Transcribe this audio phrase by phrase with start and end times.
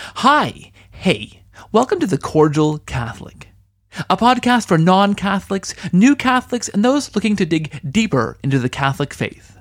[0.00, 1.42] Hi, hey,
[1.72, 3.48] welcome to The Cordial Catholic,
[4.08, 8.70] a podcast for non Catholics, new Catholics, and those looking to dig deeper into the
[8.70, 9.58] Catholic faith.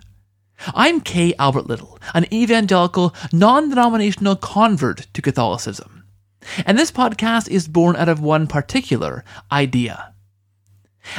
[0.74, 1.34] I'm K.
[1.38, 6.06] Albert Little, an evangelical, non denominational convert to Catholicism.
[6.66, 10.14] And this podcast is born out of one particular idea.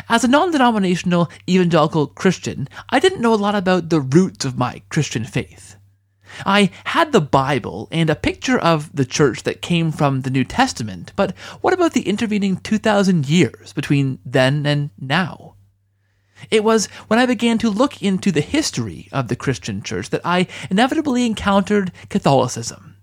[0.09, 4.57] As a non denominational evangelical Christian, I didn't know a lot about the roots of
[4.57, 5.77] my Christian faith.
[6.47, 10.45] I had the Bible and a picture of the church that came from the New
[10.45, 15.55] Testament, but what about the intervening 2,000 years between then and now?
[16.51, 20.23] It was when I began to look into the history of the Christian church that
[20.25, 22.97] I inevitably encountered Catholicism.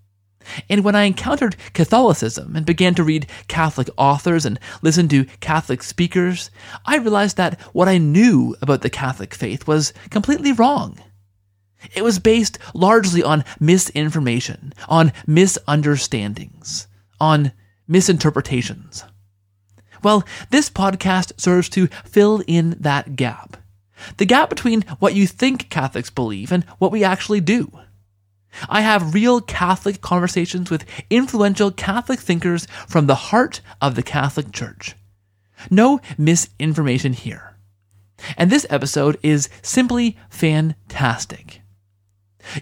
[0.70, 5.84] And when I encountered Catholicism and began to read Catholic authors and listen to Catholic
[5.84, 6.50] speakers,
[6.86, 11.00] I realized that what I knew about the Catholic faith was completely wrong.
[11.96, 16.88] It was based largely on misinformation, on misunderstandings,
[17.20, 17.52] on
[17.88, 19.04] misinterpretations.
[20.04, 23.58] Well, this podcast serves to fill in that gap.
[24.18, 27.72] The gap between what you think Catholics believe and what we actually do.
[28.70, 34.52] I have real Catholic conversations with influential Catholic thinkers from the heart of the Catholic
[34.52, 34.96] Church.
[35.70, 37.58] No misinformation here.
[38.36, 41.62] And this episode is simply fantastic.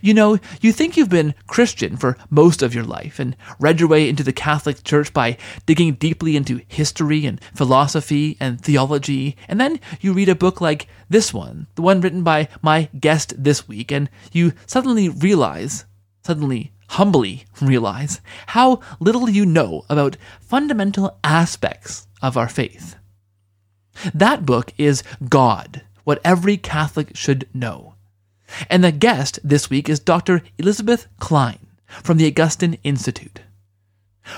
[0.02, 3.90] You know, you think you've been Christian for most of your life and read your
[3.90, 9.60] way into the Catholic Church by digging deeply into history and philosophy and theology, and
[9.60, 13.68] then you read a book like this one, the one written by my guest this
[13.68, 15.86] week, and you suddenly realize,
[16.24, 22.96] suddenly humbly realize, how little you know about fundamental aspects of our faith.
[24.14, 27.95] That book is God, what every Catholic should know.
[28.70, 30.42] And the guest this week is Dr.
[30.58, 31.60] Elizabeth Klein
[32.04, 33.42] from the Augustine Institute.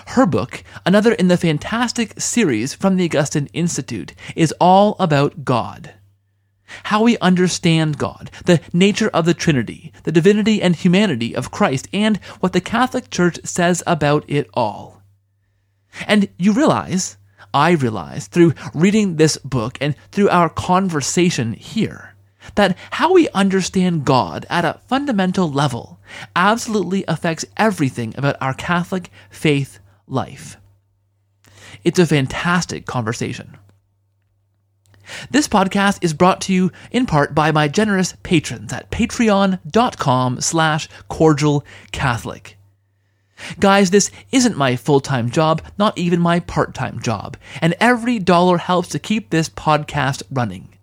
[0.07, 5.93] Her book, another in the fantastic series from the Augustine Institute, is all about God.
[6.83, 11.87] How we understand God, the nature of the Trinity, the divinity and humanity of Christ,
[11.93, 15.01] and what the Catholic Church says about it all.
[16.05, 17.17] And you realize,
[17.53, 22.06] I realize, through reading this book and through our conversation here,
[22.55, 25.99] that how we understand God at a fundamental level
[26.35, 30.57] absolutely affects everything about our Catholic faith life.
[31.83, 33.57] It's a fantastic conversation.
[35.29, 40.89] This podcast is brought to you in part by my generous patrons at patreon.com slash
[41.07, 42.57] cordial Catholic.
[43.59, 48.19] Guys, this isn't my full time job, not even my part time job, and every
[48.19, 50.76] dollar helps to keep this podcast running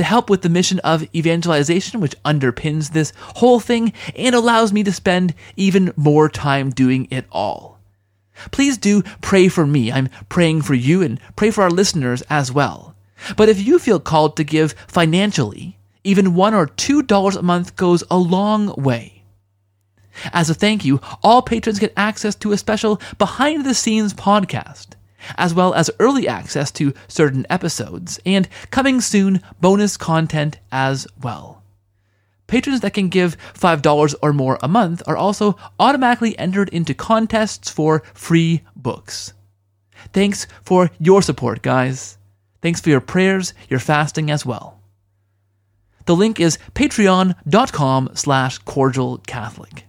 [0.00, 4.82] to help with the mission of evangelization, which underpins this whole thing and allows me
[4.82, 7.78] to spend even more time doing it all.
[8.50, 9.92] Please do pray for me.
[9.92, 12.96] I'm praying for you and pray for our listeners as well.
[13.36, 17.76] But if you feel called to give financially, even one or two dollars a month
[17.76, 19.24] goes a long way.
[20.32, 24.89] As a thank you, all patrons get access to a special behind the scenes podcast
[25.36, 31.62] as well as early access to certain episodes, and coming soon, bonus content as well.
[32.46, 37.70] Patrons that can give $5 or more a month are also automatically entered into contests
[37.70, 39.32] for free books.
[40.12, 42.18] Thanks for your support, guys.
[42.60, 44.80] Thanks for your prayers, your fasting as well.
[46.06, 49.84] The link is patreon.com slash cordial Catholic.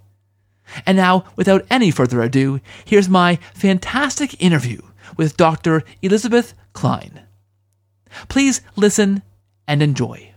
[0.86, 4.82] And now, without any further ado, here's my fantastic interview
[5.18, 5.84] with Dr.
[6.02, 7.22] Elizabeth Klein.
[8.28, 9.24] Please listen
[9.68, 10.34] and enjoy.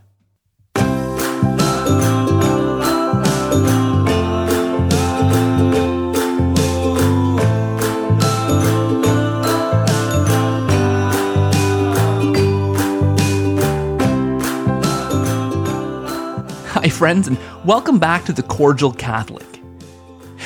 [16.76, 19.46] Hi, friends, and welcome back to The Cordial Catholic.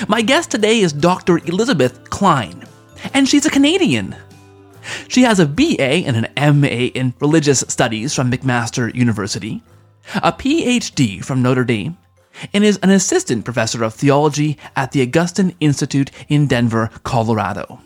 [0.06, 1.38] My guest today is Dr.
[1.46, 2.64] Elizabeth Klein
[3.14, 4.14] and she's a Canadian.
[5.18, 9.64] She has a BA and an MA in religious studies from McMaster University,
[10.14, 11.98] a PhD from Notre Dame,
[12.54, 17.80] and is an assistant professor of theology at the Augustine Institute in Denver, Colorado.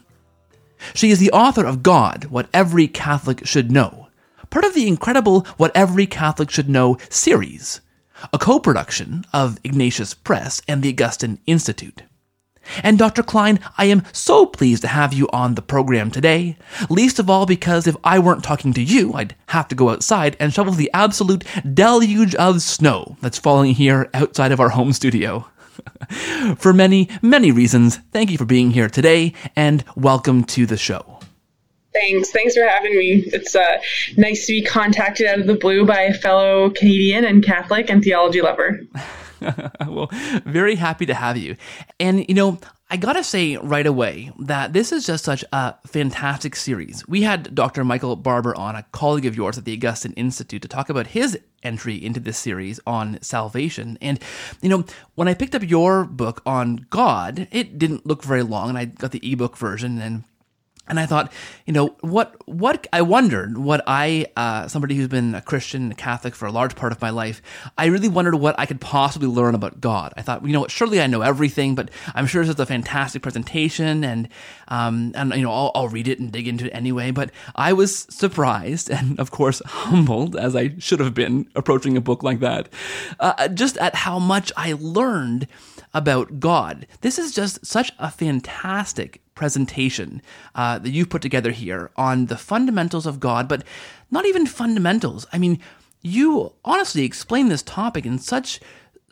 [0.93, 4.09] She is the author of God, What Every Catholic Should Know,
[4.51, 7.81] part of the incredible What Every Catholic Should Know series,
[8.31, 12.03] a co production of Ignatius Press and the Augustine Institute.
[12.83, 13.23] And Dr.
[13.23, 16.57] Klein, I am so pleased to have you on the program today,
[16.89, 20.37] least of all because if I weren't talking to you, I'd have to go outside
[20.39, 21.45] and shovel the absolute
[21.75, 25.47] deluge of snow that's falling here outside of our home studio.
[26.57, 31.19] for many, many reasons, thank you for being here today and welcome to the show.
[31.93, 32.31] Thanks.
[32.31, 33.23] Thanks for having me.
[33.27, 33.79] It's uh,
[34.17, 38.03] nice to be contacted out of the blue by a fellow Canadian and Catholic and
[38.03, 38.81] theology lover.
[39.87, 40.09] well,
[40.45, 41.57] very happy to have you.
[41.99, 42.59] And, you know,
[42.91, 47.09] I gotta say right away that this is just such a fantastic series.
[47.09, 47.85] We had Dr.
[47.85, 51.39] Michael Barber on, a colleague of yours at the Augustine Institute, to talk about his
[51.63, 53.97] entry into this series on salvation.
[54.03, 54.21] And,
[54.61, 54.85] you know,
[55.15, 58.85] when I picked up your book on God, it didn't look very long, and I
[58.85, 60.25] got the ebook version, and
[60.93, 61.33] and I thought,
[61.65, 65.95] you know, what what I wondered what I uh, somebody who's been a Christian, a
[65.95, 67.41] Catholic for a large part of my life,
[67.79, 70.13] I really wondered what I could possibly learn about God.
[70.19, 73.23] I thought, you know, surely I know everything, but I'm sure this is a fantastic
[73.23, 74.29] presentation, and
[74.69, 77.11] um, and you know, I'll, I'll read it and dig into it anyway.
[77.11, 82.03] But I was surprised and, of course, humbled as I should have been approaching a
[82.03, 82.69] book like that,
[83.19, 85.49] uh, just at how much I learned
[85.95, 86.87] about God.
[87.01, 90.23] This is just such a fantastic presentation
[90.55, 93.65] uh, that you've put together here on the fundamentals of God, but
[94.11, 95.27] not even fundamentals.
[95.33, 95.61] I mean,
[96.03, 98.61] you honestly explain this topic in such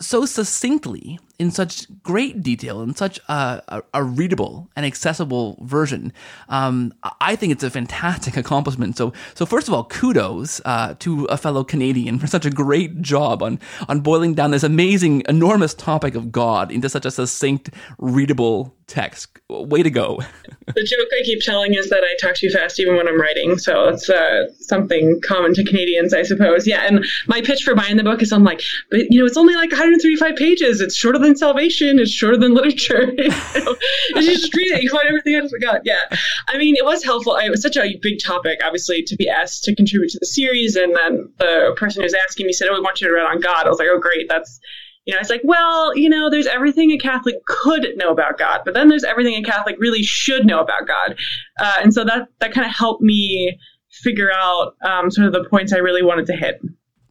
[0.01, 6.13] so succinctly in such great detail in such a, a, a readable and accessible version.
[6.51, 8.99] Um, I think it's a fantastic accomplishment.
[8.99, 13.01] So, so first of all, kudos uh, to a fellow Canadian for such a great
[13.01, 13.59] job on
[13.89, 19.39] on boiling down this amazing, enormous topic of God into such a succinct, readable text.
[19.49, 20.21] Way to go!
[20.67, 23.57] the joke I keep telling is that I talk too fast even when I'm writing.
[23.57, 26.67] So it's uh, something common to Canadians, I suppose.
[26.67, 29.37] Yeah, and my pitch for buying the book is I'm like, but you know, it's
[29.37, 30.81] only like 135 pages.
[30.81, 31.99] It's shorter than salvation.
[31.99, 33.13] It's shorter than literature.
[33.19, 33.77] you, know?
[34.15, 34.83] just read it.
[34.83, 35.83] You find everything we got.
[35.85, 36.01] Yeah.
[36.49, 37.37] I mean, it was helpful.
[37.37, 40.77] It was such a big topic, obviously, to be asked to contribute to the series.
[40.77, 43.31] And then the person who was asking me said, Oh, we want you to write
[43.31, 43.67] on God.
[43.67, 44.29] I was like, Oh, great.
[44.29, 44.61] That's,
[45.07, 48.61] you know, it's like, well, you know, there's everything a Catholic could know about God,
[48.65, 51.17] but then there's everything a Catholic really should know about God.
[51.59, 53.59] Uh, and so that, that kind of helped me
[53.91, 56.61] figure out um, sort of the points I really wanted to hit.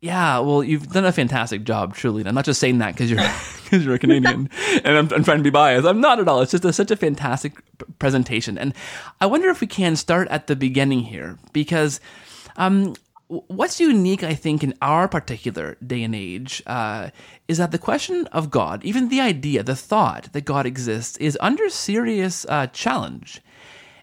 [0.02, 2.26] Yeah, well, you've done a fantastic job, truly.
[2.26, 3.20] I'm not just saying that because you're
[3.64, 4.50] because you're a Canadian,
[4.84, 5.86] and I'm, I'm, trying to be biased.
[5.86, 6.42] I'm not at all.
[6.42, 7.54] It's just a, such a fantastic
[8.00, 8.74] presentation, and
[9.20, 12.00] I wonder if we can start at the beginning here because
[12.56, 12.96] um,
[13.28, 17.10] what's unique, I think, in our particular day and age uh,
[17.48, 21.38] is that the question of God, even the idea, the thought that God exists, is
[21.42, 23.42] under serious uh, challenge.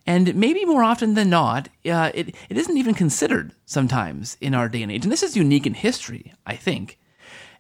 [0.06, 4.69] And maybe more often than not, uh, it, it isn't even considered sometimes in our
[4.69, 5.05] day and age.
[5.05, 6.99] And this is unique in history, I think.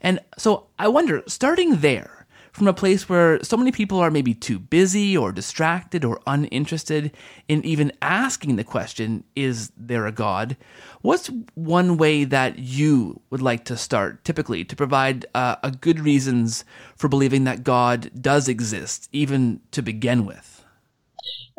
[0.00, 2.16] And so I wonder, starting there,
[2.56, 7.14] from a place where so many people are maybe too busy or distracted or uninterested
[7.48, 10.56] in even asking the question, is there a God?
[11.02, 16.00] What's one way that you would like to start, typically, to provide uh, a good
[16.00, 16.64] reasons
[16.96, 20.55] for believing that God does exist, even to begin with?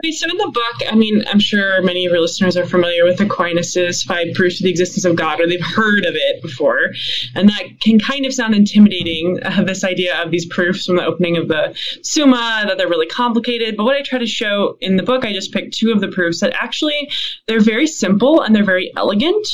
[0.04, 3.20] So in the book, I mean, I'm sure many of your listeners are familiar with
[3.20, 6.92] Aquinas' five proofs of the existence of God, or they've heard of it before.
[7.34, 11.06] And that can kind of sound intimidating, uh, this idea of these proofs from the
[11.06, 13.76] opening of the Summa, that they're really complicated.
[13.76, 16.10] But what I try to show in the book, I just picked two of the
[16.10, 17.10] proofs that actually
[17.48, 19.48] they're very simple and they're very elegant.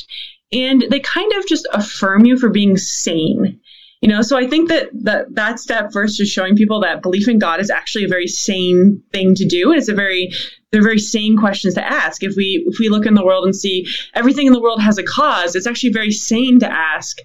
[0.51, 3.61] And they kind of just affirm you for being sane
[4.03, 7.27] you know so i think that that that step first is showing people that belief
[7.27, 9.71] in god is actually a very sane thing to do.
[9.71, 10.31] And it's a very
[10.71, 12.24] they're very sane questions to ask.
[12.24, 14.98] If we if we look in the world and see everything in the world has
[14.98, 17.17] a cause it's actually very sane to ask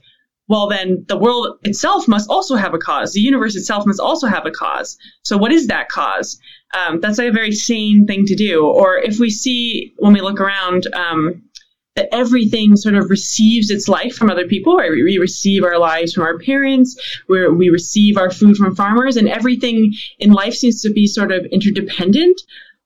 [0.49, 3.13] well then the world itself must also have a cause.
[3.13, 4.97] The universe itself must also have a cause.
[5.23, 6.39] So what is that cause?
[6.75, 8.67] Um, that's like a very sane thing to do.
[8.67, 11.43] Or if we see when we look around um,
[11.99, 14.77] that everything sort of receives its life from other people.
[14.77, 14.91] Right?
[14.91, 16.97] We receive our lives from our parents,
[17.29, 21.33] we we receive our food from farmers, and everything in life seems to be sort
[21.33, 22.41] of interdependent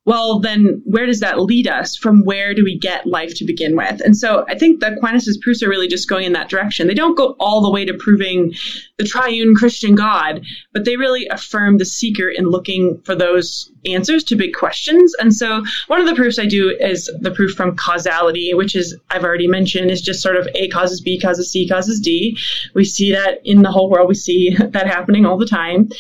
[0.04, 1.97] well, then where does that lead us?
[1.97, 4.00] From where do we get life to begin with?
[4.04, 6.88] And so I think the Aquinas' proofs are really just going in that direction.
[6.88, 8.52] They don't go all the way to proving
[8.99, 10.42] the triune Christian God,
[10.73, 15.14] but they really affirm the seeker in looking for those answers to big questions.
[15.21, 18.97] And so one of the proofs I do is the proof from causality, which is,
[19.11, 22.37] I've already mentioned, is just sort of A causes B causes C causes D.
[22.75, 24.09] We see that in the whole world.
[24.09, 25.90] We see that happening all the time.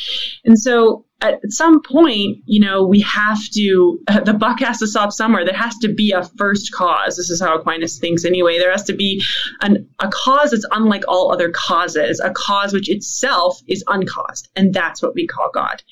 [0.44, 4.86] And so at some point, you know, we have to, uh, the buck has to
[4.86, 5.44] stop somewhere.
[5.44, 7.16] There has to be a first cause.
[7.16, 8.58] This is how Aquinas thinks anyway.
[8.58, 9.22] There has to be
[9.60, 14.48] an, a cause that's unlike all other causes, a cause which itself is uncaused.
[14.56, 15.82] And that's what we call God.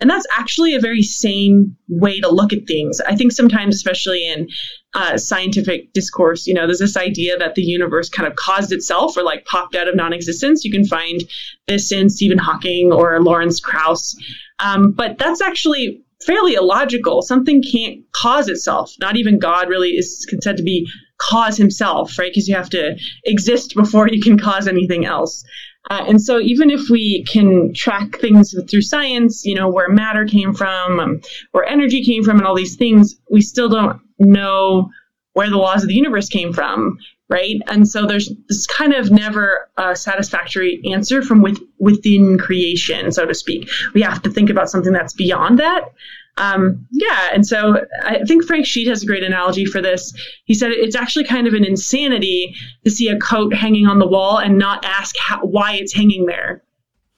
[0.00, 3.00] And that's actually a very sane way to look at things.
[3.00, 4.48] I think sometimes, especially in
[4.94, 6.46] uh, scientific discourse.
[6.46, 9.74] You know, there's this idea that the universe kind of caused itself or like popped
[9.74, 10.64] out of non-existence.
[10.64, 11.22] You can find
[11.66, 14.16] this in Stephen Hawking or Lawrence Krauss,
[14.58, 17.22] um, but that's actually fairly illogical.
[17.22, 18.92] Something can't cause itself.
[19.00, 20.88] Not even God really is said to be
[21.18, 22.30] cause himself, right?
[22.30, 25.44] Because you have to exist before you can cause anything else.
[25.88, 30.24] Uh, and so even if we can track things through science, you know, where matter
[30.24, 31.20] came from, um,
[31.52, 34.90] where energy came from, and all these things, we still don't know
[35.32, 37.56] where the laws of the universe came from, right?
[37.66, 43.26] And so there's this kind of never a satisfactory answer from with, within creation, so
[43.26, 43.68] to speak.
[43.92, 45.92] We have to think about something that's beyond that.
[46.38, 50.12] Um, yeah, and so I think Frank Sheed has a great analogy for this.
[50.44, 52.54] He said it's actually kind of an insanity
[52.84, 56.26] to see a coat hanging on the wall and not ask how, why it's hanging
[56.26, 56.62] there.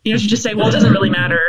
[0.04, 1.40] You know, to just say, well, it doesn't really matter,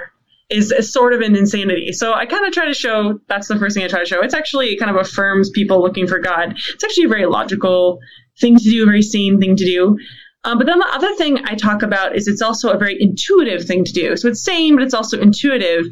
[0.50, 1.91] is, sort of an insanity.
[1.91, 4.22] So I kind of try to show that's the first thing I try to show.
[4.22, 6.58] It's actually kind of affirms people looking for God.
[6.74, 8.00] It's actually a very logical
[8.39, 9.98] thing to do, a very sane thing to do.
[10.46, 13.65] Um, but then the other thing I talk about is it's also a very intuitive
[13.65, 14.15] thing to do.
[14.15, 15.86] So it's sane, but it's also intuitive.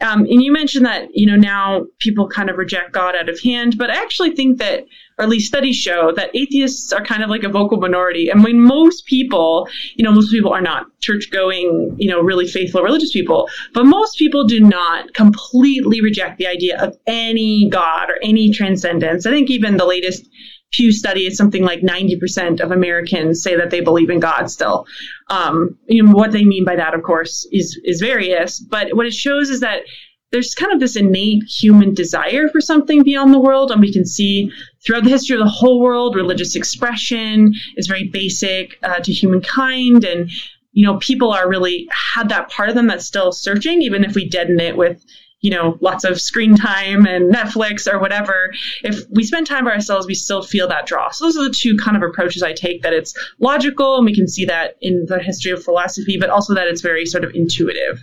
[0.00, 3.40] Um, and you mentioned that you know now people kind of reject God out of
[3.40, 4.84] hand, but I actually think that,
[5.18, 8.32] or at least studies show that atheists are kind of like a vocal minority.
[8.32, 12.82] I mean, most people, you know, most people are not church-going, you know, really faithful
[12.82, 18.18] religious people, but most people do not completely reject the idea of any God or
[18.22, 19.26] any transcendence.
[19.26, 20.28] I think even the latest
[20.74, 24.86] Pew study is something like 90% of Americans say that they believe in God still.
[25.30, 29.06] Um, you know, what they mean by that, of course, is, is various, but what
[29.06, 29.82] it shows is that
[30.34, 33.70] there's kind of this innate human desire for something beyond the world.
[33.70, 34.50] And we can see
[34.84, 40.02] throughout the history of the whole world, religious expression is very basic uh, to humankind.
[40.02, 40.28] And,
[40.72, 44.16] you know, people are really had that part of them that's still searching, even if
[44.16, 45.04] we deaden it with
[45.40, 48.50] you know, lots of screen time and Netflix or whatever,
[48.82, 51.10] if we spend time by ourselves, we still feel that draw.
[51.10, 54.14] So those are the two kind of approaches I take that it's logical and we
[54.14, 57.34] can see that in the history of philosophy, but also that it's very sort of
[57.34, 58.02] intuitive.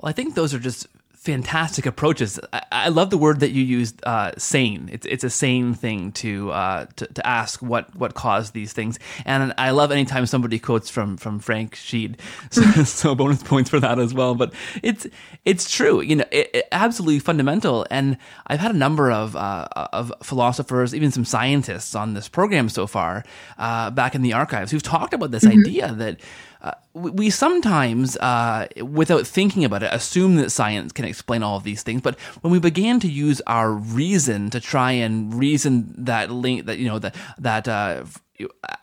[0.00, 0.88] Well, I think those are just
[1.22, 2.40] fantastic approaches.
[2.52, 4.90] I, I, love the word that you used, uh, sane.
[4.92, 8.98] It's it's a sane thing to, uh, to to ask what what caused these things.
[9.24, 12.18] And I love anytime somebody quotes from from Frank Sheed.
[12.52, 14.34] So, so bonus points for that as well.
[14.34, 14.52] But
[14.82, 15.06] it's
[15.44, 16.00] it's true.
[16.00, 17.86] You know, it, it, absolutely fundamental.
[17.90, 22.68] And I've had a number of uh, of philosophers, even some scientists on this program
[22.68, 23.24] so far,
[23.58, 25.60] uh, back in the archives, who've talked about this mm-hmm.
[25.60, 26.20] idea that
[26.62, 31.64] uh, we sometimes, uh, without thinking about it, assume that science can explain all of
[31.64, 32.02] these things.
[32.02, 36.78] But when we began to use our reason to try and reason that link, that
[36.78, 38.04] you know, that that uh,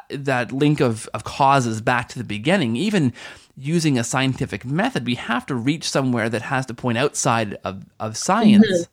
[0.10, 3.14] that link of of causes back to the beginning, even
[3.56, 7.86] using a scientific method, we have to reach somewhere that has to point outside of
[7.98, 8.68] of science.
[8.68, 8.92] Mm-hmm.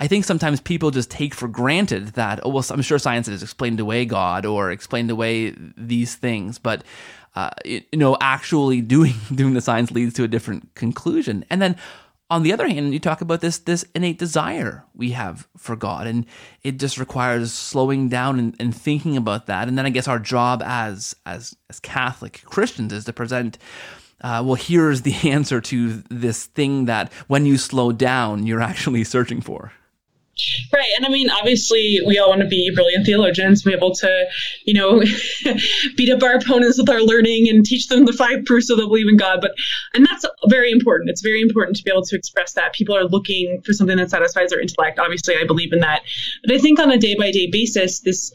[0.00, 3.42] I think sometimes people just take for granted that, oh, well, I'm sure science has
[3.42, 6.84] explained away God or explained away these things, but
[7.38, 11.44] uh, you know, actually doing doing the science leads to a different conclusion.
[11.50, 11.76] And then
[12.30, 16.08] on the other hand, you talk about this this innate desire we have for God,
[16.08, 16.26] and
[16.64, 19.68] it just requires slowing down and, and, thinking about that.
[19.68, 23.56] And then I guess our job as as as Catholic Christians is to present.
[24.20, 29.04] Uh, well, here's the answer to this thing that when you slow down, you're actually
[29.04, 29.72] searching for.
[30.72, 30.90] Right.
[30.96, 34.26] And I mean, obviously, we all want to be brilliant theologians, be able to,
[34.64, 35.02] you know,
[35.96, 38.86] beat up our opponents with our learning and teach them the five proofs of the
[38.86, 39.40] believe in God.
[39.40, 39.52] But,
[39.94, 41.10] and that's very important.
[41.10, 42.72] It's very important to be able to express that.
[42.72, 44.98] People are looking for something that satisfies their intellect.
[44.98, 46.02] Obviously, I believe in that.
[46.44, 48.32] But I think on a day by day basis, this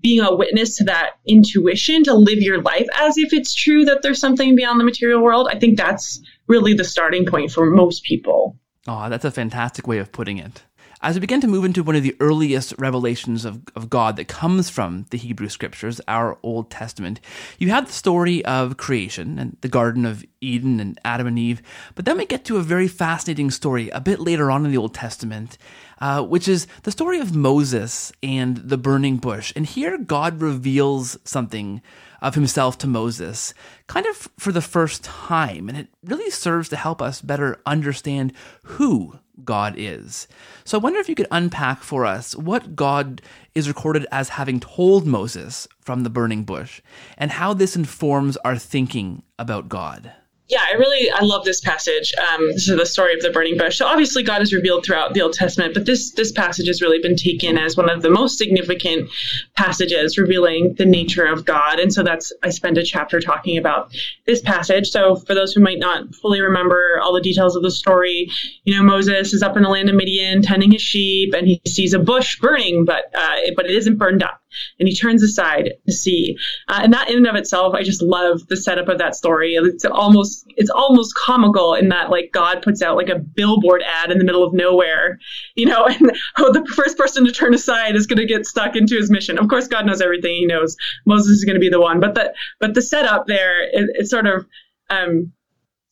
[0.00, 4.02] being a witness to that intuition to live your life as if it's true that
[4.02, 8.04] there's something beyond the material world, I think that's really the starting point for most
[8.04, 8.56] people.
[8.86, 10.62] Oh, that's a fantastic way of putting it.
[11.04, 14.28] As we begin to move into one of the earliest revelations of, of God that
[14.28, 17.20] comes from the Hebrew Scriptures, our Old Testament,
[17.58, 21.60] you have the story of creation and the Garden of Eden and Adam and Eve.
[21.96, 24.78] But then we get to a very fascinating story a bit later on in the
[24.78, 25.58] Old Testament,
[26.00, 29.52] uh, which is the story of Moses and the burning bush.
[29.56, 31.82] And here God reveals something
[32.20, 33.54] of himself to Moses,
[33.88, 35.68] kind of for the first time.
[35.68, 38.32] And it really serves to help us better understand
[38.62, 40.28] who God is.
[40.64, 43.22] So I wonder if you could unpack for us what God
[43.54, 46.80] is recorded as having told Moses from the burning bush
[47.18, 50.12] and how this informs our thinking about God.
[50.52, 52.12] Yeah, I really I love this passage.
[52.18, 53.78] Um, this is the story of the burning bush.
[53.78, 56.98] So obviously God is revealed throughout the Old Testament, but this this passage has really
[56.98, 59.08] been taken as one of the most significant
[59.56, 61.80] passages revealing the nature of God.
[61.80, 64.90] And so that's I spend a chapter talking about this passage.
[64.90, 68.28] So for those who might not fully remember all the details of the story,
[68.64, 71.62] you know Moses is up in the land of Midian tending his sheep, and he
[71.66, 74.41] sees a bush burning, but uh, it, but it isn't burned up
[74.78, 76.36] and he turns aside to see.
[76.68, 79.54] Uh, and that in and of itself, I just love the setup of that story.
[79.54, 84.10] It's almost it's almost comical in that like God puts out like a billboard ad
[84.10, 85.18] in the middle of nowhere,
[85.54, 88.76] you know, and oh, the first person to turn aside is going to get stuck
[88.76, 89.38] into his mission.
[89.38, 90.34] Of course, God knows everything.
[90.34, 93.62] He knows Moses is going to be the one, but the but the setup there,
[93.62, 94.46] it, it's sort of
[94.90, 95.32] um,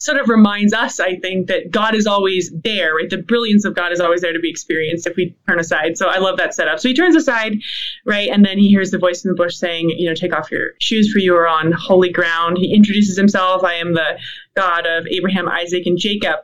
[0.00, 3.08] sort of reminds us, I think, that God is always there, right?
[3.08, 5.98] The brilliance of God is always there to be experienced if we turn aside.
[5.98, 6.80] So I love that setup.
[6.80, 7.58] So he turns aside,
[8.06, 8.30] right?
[8.30, 10.70] And then he hears the voice in the bush saying, you know, take off your
[10.80, 12.56] shoes for you are on holy ground.
[12.56, 13.62] He introduces himself.
[13.62, 14.18] I am the
[14.56, 16.36] God of Abraham, Isaac, and Jacob.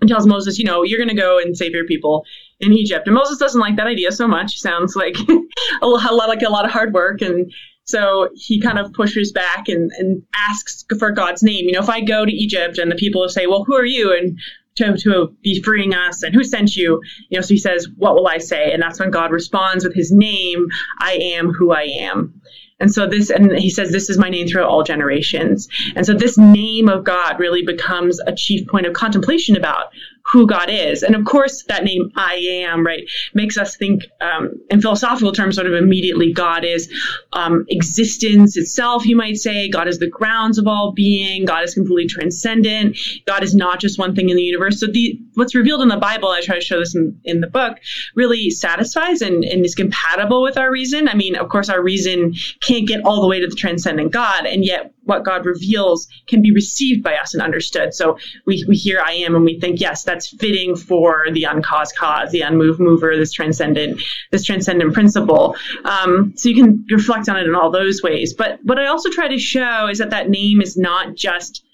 [0.00, 2.26] And tells Moses, you know, you're going to go and save your people
[2.60, 3.06] in Egypt.
[3.06, 4.60] And Moses doesn't like that idea so much.
[4.60, 5.16] Sounds like
[5.82, 7.50] a lot like a lot of hard work and
[7.84, 11.66] so he kind of pushes back and, and asks for God's name.
[11.66, 14.16] You know, if I go to Egypt and the people say, well, who are you?
[14.16, 14.38] And
[14.76, 17.00] to, to be freeing us and who sent you?
[17.28, 18.72] You know, so he says, what will I say?
[18.72, 20.66] And that's when God responds with his name,
[20.98, 22.40] I am who I am.
[22.80, 25.68] And so this, and he says, this is my name throughout all generations.
[25.94, 29.92] And so this name of God really becomes a chief point of contemplation about
[30.32, 31.02] who God is.
[31.02, 33.04] And of course, that name I am, right,
[33.34, 36.90] makes us think um, in philosophical terms sort of immediately God is
[37.32, 39.68] um, existence itself, you might say.
[39.68, 41.44] God is the grounds of all being.
[41.44, 42.98] God is completely transcendent.
[43.26, 44.80] God is not just one thing in the universe.
[44.80, 47.46] So the what's revealed in the Bible, I try to show this in, in the
[47.46, 47.78] book,
[48.14, 51.08] really satisfies and, and is compatible with our reason.
[51.08, 54.46] I mean, of course, our reason can't get all the way to the transcendent God,
[54.46, 57.94] and yet what God reveals can be received by us and understood.
[57.94, 61.96] So we, we hear I am and we think, yes, that's fitting for the uncaused
[61.96, 65.56] cause, the unmoved mover, this transcendent, this transcendent principle.
[65.84, 68.34] Um, so you can reflect on it in all those ways.
[68.34, 71.64] But what I also try to show is that that name is not just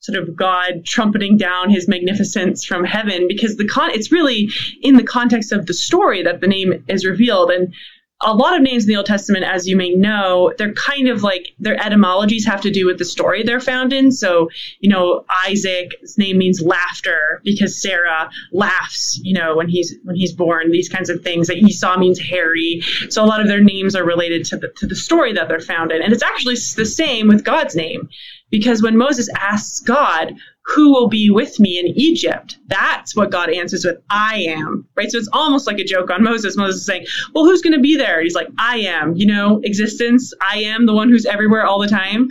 [0.00, 4.48] sort of God trumpeting down his magnificence from heaven because the con it's really
[4.82, 7.50] in the context of the story that the name is revealed.
[7.50, 7.74] And
[8.22, 11.22] a lot of names in the Old Testament, as you may know, they're kind of
[11.22, 14.12] like their etymologies have to do with the story they're found in.
[14.12, 14.50] So,
[14.80, 20.32] you know, Isaac's name means laughter because Sarah laughs, you know, when he's when he's
[20.32, 20.70] born.
[20.70, 21.46] These kinds of things.
[21.46, 22.82] That Esau means hairy.
[23.08, 25.60] So a lot of their names are related to the to the story that they're
[25.60, 28.08] found in, and it's actually the same with God's name,
[28.50, 30.34] because when Moses asks God,
[30.66, 32.58] who will be with me in Egypt?
[32.68, 35.10] That's what God answers with, I am, right?
[35.10, 36.56] So it's almost like a joke on Moses.
[36.56, 38.22] Moses is saying, well, who's going to be there?
[38.22, 40.32] He's like, I am, you know, existence.
[40.40, 42.28] I am the one who's everywhere all the time.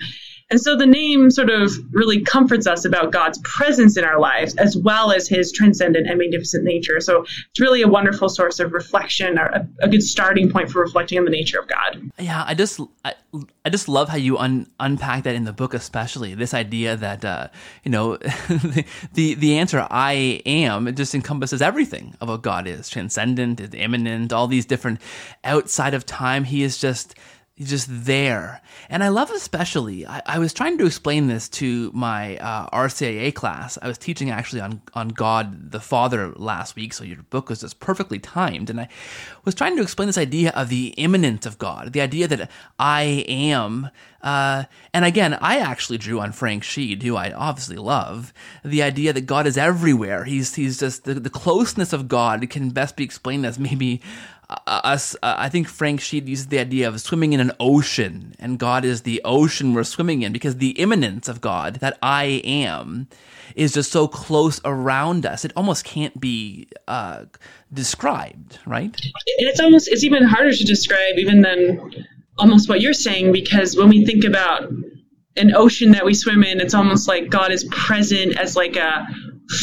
[0.52, 4.56] And so the name sort of really comforts us about God's presence in our lives
[4.56, 7.00] as well as his transcendent and magnificent nature.
[7.00, 10.82] So it's really a wonderful source of reflection, or a, a good starting point for
[10.82, 12.10] reflecting on the nature of God.
[12.18, 13.14] Yeah, I just I,
[13.64, 17.24] I just love how you un, unpack that in the book, especially this idea that
[17.24, 17.50] uh,
[17.84, 18.18] you know
[19.14, 23.74] the, the answer I am it just encompasses everything of what God is, transcendent, is
[23.76, 25.00] immanent, all these different
[25.44, 26.44] outside of time.
[26.44, 27.14] He is just
[27.60, 28.62] He's just there.
[28.90, 33.36] And I love especially, I, I was trying to explain this to my uh, RCIA
[33.36, 33.78] class.
[33.82, 37.60] I was teaching actually on, on God the Father last week, so your book was
[37.60, 38.70] just perfectly timed.
[38.70, 38.88] And I
[39.44, 43.26] was trying to explain this idea of the immanent of God, the idea that I
[43.28, 43.90] am.
[44.24, 48.32] Uh, and again, I actually drew on Frank Sheed, who I obviously love,
[48.64, 50.24] the idea that God is everywhere.
[50.24, 54.02] He's, he's just, the, the closeness of God can best be explained as maybe
[54.50, 58.58] us, uh, I think Frank Sheed uses the idea of swimming in an ocean, and
[58.58, 63.08] God is the ocean we're swimming in because the immanence of God, that I am,
[63.56, 65.46] is just so close around us.
[65.46, 67.26] It almost can't be uh,
[67.74, 68.96] described, right?
[69.40, 72.06] And it's almost it's even harder to describe even than
[72.38, 74.72] almost what you're saying because when we think about
[75.36, 79.06] an ocean that we swim in, it's almost like God is present as like a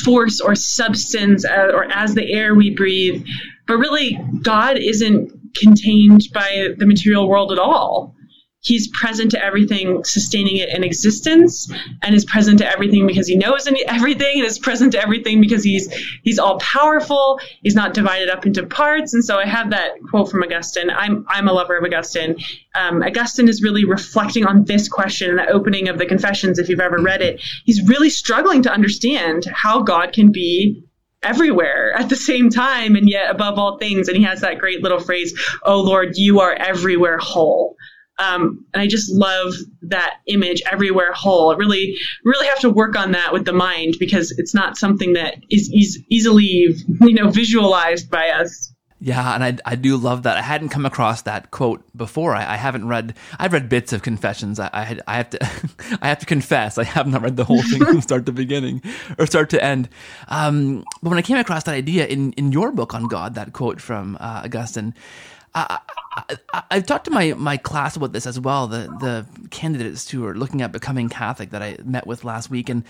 [0.04, 3.24] force or substance uh, or as the air we breathe
[3.66, 8.14] but really, God isn't contained by the material world at all.
[8.60, 13.36] He's present to everything, sustaining it in existence, and is present to everything because he
[13.36, 15.88] knows everything, and is present to everything because he's
[16.24, 17.38] he's all powerful.
[17.62, 19.14] He's not divided up into parts.
[19.14, 20.90] And so I have that quote from Augustine.
[20.90, 22.34] I'm I'm a lover of Augustine.
[22.74, 26.58] Um, Augustine is really reflecting on this question in the opening of the Confessions.
[26.58, 30.82] If you've ever read it, he's really struggling to understand how God can be
[31.26, 34.82] everywhere at the same time and yet above all things and he has that great
[34.82, 35.30] little phrase
[35.64, 37.76] oh lord you are everywhere whole
[38.18, 41.50] Um, and I just love that image everywhere whole.
[41.52, 45.12] I really, really have to work on that with the mind because it's not something
[45.12, 48.72] that is e- easily, you know, visualized by us.
[49.06, 50.36] Yeah, and I, I do love that.
[50.36, 52.34] I hadn't come across that quote before.
[52.34, 53.14] I, I haven't read.
[53.38, 54.58] I've read bits of Confessions.
[54.58, 55.38] I, I, had, I have to
[56.02, 58.82] I have to confess I have not read the whole thing from start to beginning
[59.16, 59.88] or start to end.
[60.26, 63.52] Um, but when I came across that idea in in your book on God, that
[63.52, 64.92] quote from uh, Augustine,
[65.54, 65.78] I,
[66.72, 68.66] have talked to my, my class about this as well.
[68.66, 72.68] The the candidates who are looking at becoming Catholic that I met with last week,
[72.68, 72.82] and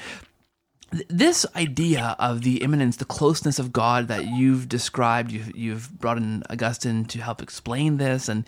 [1.08, 6.16] this idea of the immanence, the closeness of God that you've described, you've, you've brought
[6.16, 8.44] in Augustine to help explain this, and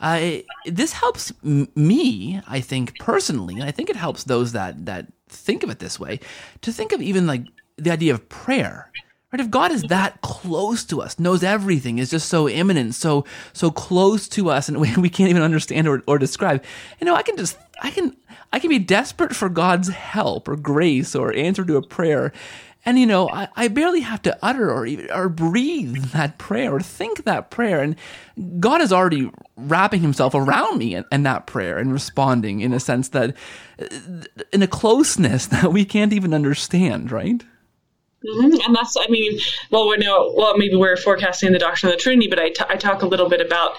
[0.00, 4.86] uh, it, this helps me, I think personally, and I think it helps those that
[4.86, 6.20] that think of it this way,
[6.62, 7.44] to think of even like
[7.76, 8.90] the idea of prayer.
[9.34, 9.40] Right?
[9.40, 13.68] If God is that close to us, knows everything, is just so immanent, so so
[13.68, 16.62] close to us, and we, we can't even understand or, or describe,
[17.00, 18.16] you know, I can just I can
[18.52, 22.32] I can be desperate for God's help or grace or answer to a prayer.
[22.86, 26.80] And you know, I, I barely have to utter or or breathe that prayer or
[26.80, 27.96] think that prayer, and
[28.60, 32.78] God is already wrapping Himself around me in, in that prayer and responding in a
[32.78, 33.36] sense that,
[33.82, 33.86] uh,
[34.52, 37.42] in a closeness that we can't even understand, right?
[38.24, 38.58] Mm-hmm.
[38.64, 39.38] And that's, I mean,
[39.70, 42.64] well, we know, well, maybe we're forecasting the doctrine of the Trinity, but I, t-
[42.68, 43.76] I talk a little bit about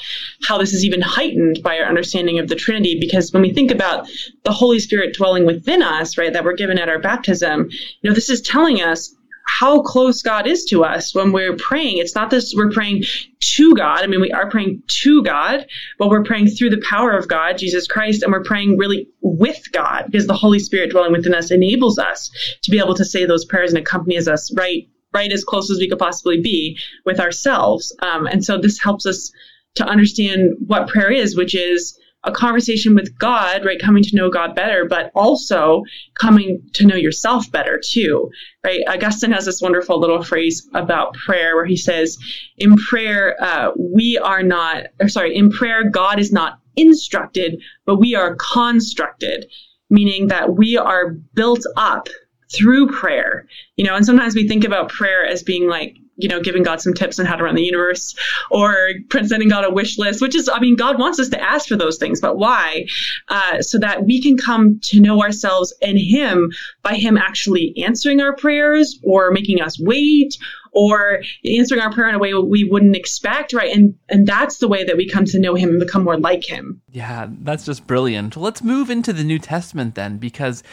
[0.47, 3.71] how this is even heightened by our understanding of the Trinity, because when we think
[3.71, 4.07] about
[4.43, 7.69] the Holy Spirit dwelling within us, right, that we're given at our baptism,
[8.01, 11.99] you know, this is telling us how close God is to us when we're praying.
[11.99, 13.03] It's not this we're praying
[13.39, 13.99] to God.
[13.99, 15.65] I mean, we are praying to God,
[15.99, 19.71] but we're praying through the power of God, Jesus Christ, and we're praying really with
[19.71, 22.31] God because the Holy Spirit dwelling within us enables us
[22.63, 25.79] to be able to say those prayers and accompanies us right right as close as
[25.79, 27.95] we could possibly be with ourselves.
[28.01, 29.31] Um, and so this helps us
[29.75, 33.79] to understand what prayer is, which is a conversation with God, right?
[33.79, 35.83] Coming to know God better, but also
[36.19, 38.29] coming to know yourself better too,
[38.63, 38.81] right?
[38.87, 42.17] Augustine has this wonderful little phrase about prayer where he says,
[42.57, 47.97] in prayer, uh, we are not, or sorry, in prayer, God is not instructed, but
[47.97, 49.45] we are constructed,
[49.89, 52.09] meaning that we are built up
[52.53, 53.47] through prayer.
[53.77, 56.81] You know, and sometimes we think about prayer as being like, you know, giving God
[56.81, 58.15] some tips on how to run the universe
[58.49, 61.67] or presenting God a wish list, which is, I mean, God wants us to ask
[61.67, 62.85] for those things, but why?
[63.27, 66.51] Uh, so that we can come to know ourselves and Him
[66.83, 70.37] by Him actually answering our prayers or making us wait
[70.71, 73.73] or answering our prayer in a way we wouldn't expect, right?
[73.73, 76.43] And and that's the way that we come to know Him and become more like
[76.43, 76.81] Him.
[76.91, 78.35] Yeah, that's just brilliant.
[78.35, 80.63] Let's move into the New Testament then, because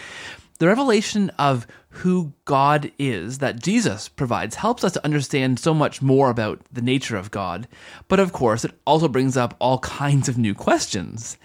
[0.62, 6.00] the revelation of who God is that Jesus provides helps us to understand so much
[6.00, 7.66] more about the nature of God.
[8.06, 11.36] But of course, it also brings up all kinds of new questions.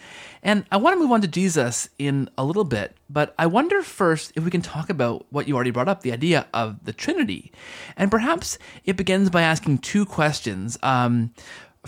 [0.43, 3.81] And I want to move on to Jesus in a little bit, but I wonder
[3.81, 6.93] first if we can talk about what you already brought up the idea of the
[6.93, 7.51] Trinity.
[7.95, 10.77] And perhaps it begins by asking two questions.
[10.83, 11.33] Um,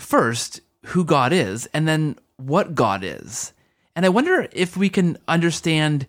[0.00, 3.52] first, who God is, and then what God is.
[3.94, 6.08] And I wonder if we can understand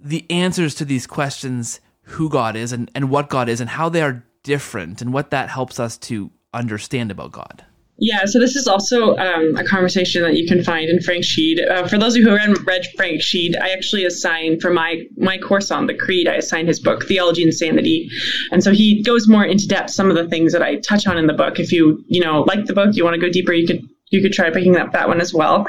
[0.00, 3.88] the answers to these questions who God is and, and what God is and how
[3.88, 7.64] they are different and what that helps us to understand about God.
[8.00, 11.68] Yeah, so this is also um, a conversation that you can find in Frank Sheed.
[11.68, 15.02] Uh, for those of you who haven't read Frank Sheed, I actually assigned for my
[15.16, 18.08] my course on the Creed, I assigned his book Theology and Sanity,
[18.52, 21.18] and so he goes more into depth some of the things that I touch on
[21.18, 21.58] in the book.
[21.58, 24.22] If you you know like the book, you want to go deeper, you could you
[24.22, 25.66] could try picking up that one as well.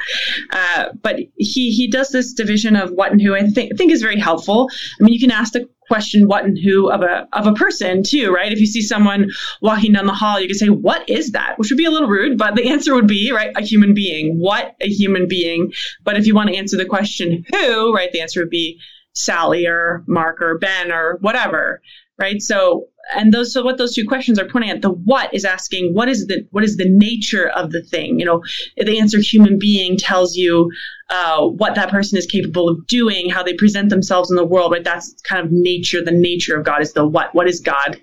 [0.51, 4.01] Uh, but he he does this division of what and who I think think is
[4.01, 4.69] very helpful.
[4.99, 8.03] I mean, you can ask the question what and who of a of a person
[8.03, 8.53] too, right?
[8.53, 9.29] If you see someone
[9.61, 12.07] walking down the hall, you can say, "What is that?" Which would be a little
[12.07, 14.39] rude, but the answer would be right, a human being.
[14.39, 15.73] What a human being.
[16.03, 18.79] But if you want to answer the question who, right, the answer would be
[19.13, 21.81] Sally or Mark or Ben or whatever,
[22.17, 22.41] right?
[22.41, 25.93] So and those so what those two questions are pointing at the what is asking
[25.93, 28.19] what is the what is the nature of the thing?
[28.19, 28.43] You know
[28.77, 30.71] the answer human being tells you
[31.09, 34.71] uh, what that person is capable of doing how they present themselves in the world
[34.71, 34.83] right?
[34.83, 37.33] That's kind of nature the nature of god is the what.
[37.33, 37.99] What is god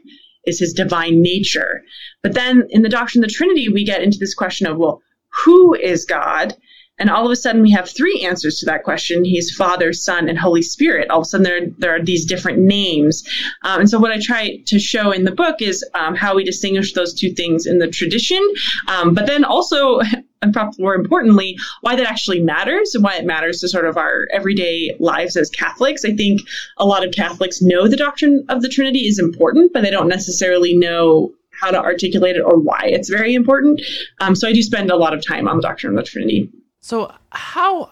[0.46, 1.82] is his divine nature.
[2.22, 5.02] But then in the doctrine of the trinity we get into this question of well
[5.44, 6.56] who is god
[6.98, 9.24] and all of a sudden, we have three answers to that question.
[9.24, 11.10] He's Father, Son, and Holy Spirit.
[11.10, 13.22] All of a sudden, there, there are these different names.
[13.62, 16.44] Um, and so, what I try to show in the book is um, how we
[16.44, 18.40] distinguish those two things in the tradition,
[18.88, 20.00] um, but then also,
[20.42, 23.98] and perhaps more importantly, why that actually matters and why it matters to sort of
[23.98, 26.04] our everyday lives as Catholics.
[26.04, 26.40] I think
[26.78, 30.08] a lot of Catholics know the doctrine of the Trinity is important, but they don't
[30.08, 33.80] necessarily know how to articulate it or why it's very important.
[34.20, 36.50] Um, so I do spend a lot of time on the doctrine of the Trinity.
[36.86, 37.90] So how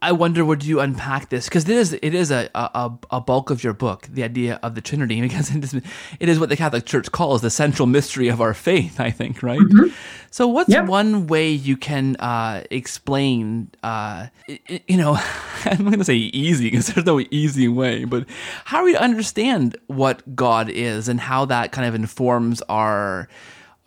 [0.00, 3.50] I wonder would you unpack this because it is it is a, a a bulk
[3.50, 6.56] of your book, the idea of the Trinity, because it is, it is what the
[6.56, 9.00] Catholic Church calls the central mystery of our faith.
[9.00, 9.58] I think, right?
[9.58, 9.92] Mm-hmm.
[10.30, 10.86] So, what's yep.
[10.86, 13.72] one way you can uh, explain?
[13.82, 15.18] Uh, you know,
[15.64, 18.26] I'm going to say easy because there's no easy way, but
[18.64, 23.28] how do we understand what God is and how that kind of informs our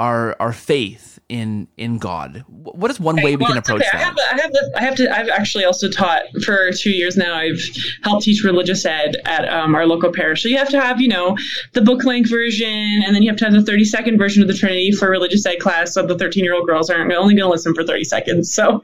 [0.01, 2.43] our our faith in in God?
[2.47, 3.89] What is one okay, way we well, can approach okay.
[3.93, 4.01] that?
[4.01, 5.17] I have, I have, I have to.
[5.17, 7.35] I've actually also taught for two years now.
[7.35, 7.59] I've
[8.03, 10.43] helped teach religious ed at um, our local parish.
[10.43, 11.37] So you have to have, you know,
[11.73, 14.47] the book length version, and then you have to have the thirty second version of
[14.47, 15.93] the Trinity for religious ed class.
[15.93, 18.53] So the thirteen year old girls aren't only going to listen for thirty seconds.
[18.53, 18.81] So,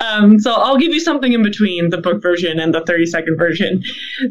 [0.00, 3.36] um, so I'll give you something in between the book version and the thirty second
[3.36, 3.82] version.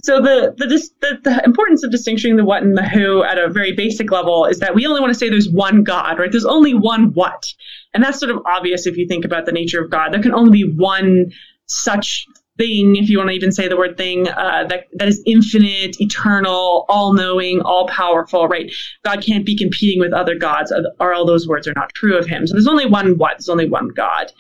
[0.04, 0.68] So the the,
[1.02, 4.46] the the importance of distinguishing the what and the who at a very basic level
[4.46, 6.32] is that we only want to say there's one God, right?
[6.32, 7.41] There's only one what.
[7.94, 10.14] And that's sort of obvious if you think about the nature of God.
[10.14, 11.32] There can only be one
[11.66, 12.26] such
[12.58, 16.00] thing, if you want to even say the word thing, uh, that, that is infinite,
[16.00, 18.72] eternal, all knowing, all powerful, right?
[19.04, 22.28] God can't be competing with other gods, or all those words are not true of
[22.28, 22.46] him.
[22.46, 24.32] So there's only one what, there's only one God.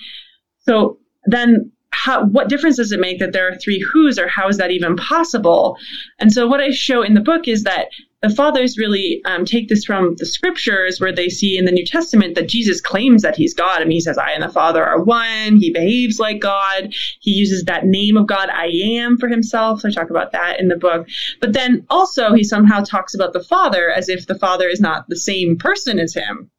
[0.59, 4.47] So then how, what difference does it make that there are three who's or how
[4.47, 5.77] is that even possible?
[6.19, 7.87] And so what I show in the book is that
[8.21, 11.85] the fathers really um, take this from the scriptures where they see in the New
[11.85, 13.81] Testament that Jesus claims that he's God.
[13.81, 15.57] I mean, he says, I and the Father are one.
[15.57, 16.93] He behaves like God.
[17.19, 19.83] He uses that name of God, I am, for himself.
[19.83, 21.07] I talk about that in the book.
[21.39, 25.09] But then also, he somehow talks about the Father as if the Father is not
[25.09, 26.51] the same person as him.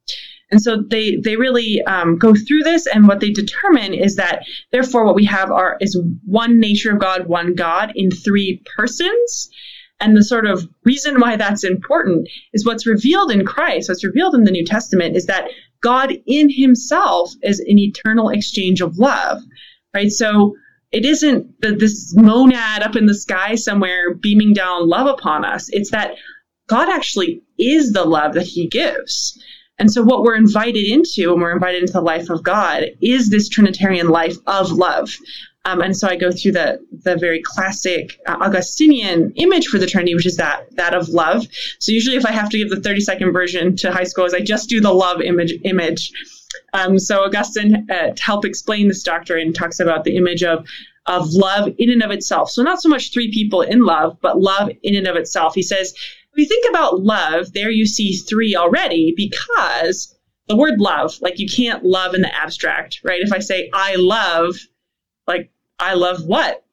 [0.51, 4.43] And so they they really um, go through this, and what they determine is that
[4.71, 9.49] therefore what we have are is one nature of God, one God in three persons.
[10.03, 14.35] And the sort of reason why that's important is what's revealed in Christ, what's revealed
[14.35, 15.47] in the New Testament is that
[15.79, 19.41] God in himself is an eternal exchange of love,
[19.93, 20.11] right?
[20.11, 20.57] So
[20.91, 25.69] it isn't the, this monad up in the sky somewhere beaming down love upon us.
[25.71, 26.15] It's that
[26.67, 29.41] God actually is the love that he gives.
[29.79, 33.29] And so, what we're invited into when we're invited into the life of God is
[33.29, 35.15] this Trinitarian life of love.
[35.65, 39.87] Um, and so I go through the the very classic uh, Augustinian image for the
[39.87, 41.47] Trinity, which is that that of love.
[41.79, 44.41] So usually, if I have to give the thirty second version to high schoolers, I
[44.41, 46.11] just do the love image image.
[46.73, 50.67] Um, so Augustine, uh, to help explain this doctrine, talks about the image of
[51.05, 52.49] of love in and of itself.
[52.49, 55.55] So not so much three people in love, but love in and of itself.
[55.55, 55.93] He says
[56.33, 60.15] if you think about love, there you see three already because
[60.47, 63.21] the word love, like you can't love in the abstract, right?
[63.21, 64.55] If I say I love,
[65.27, 66.63] like I love what?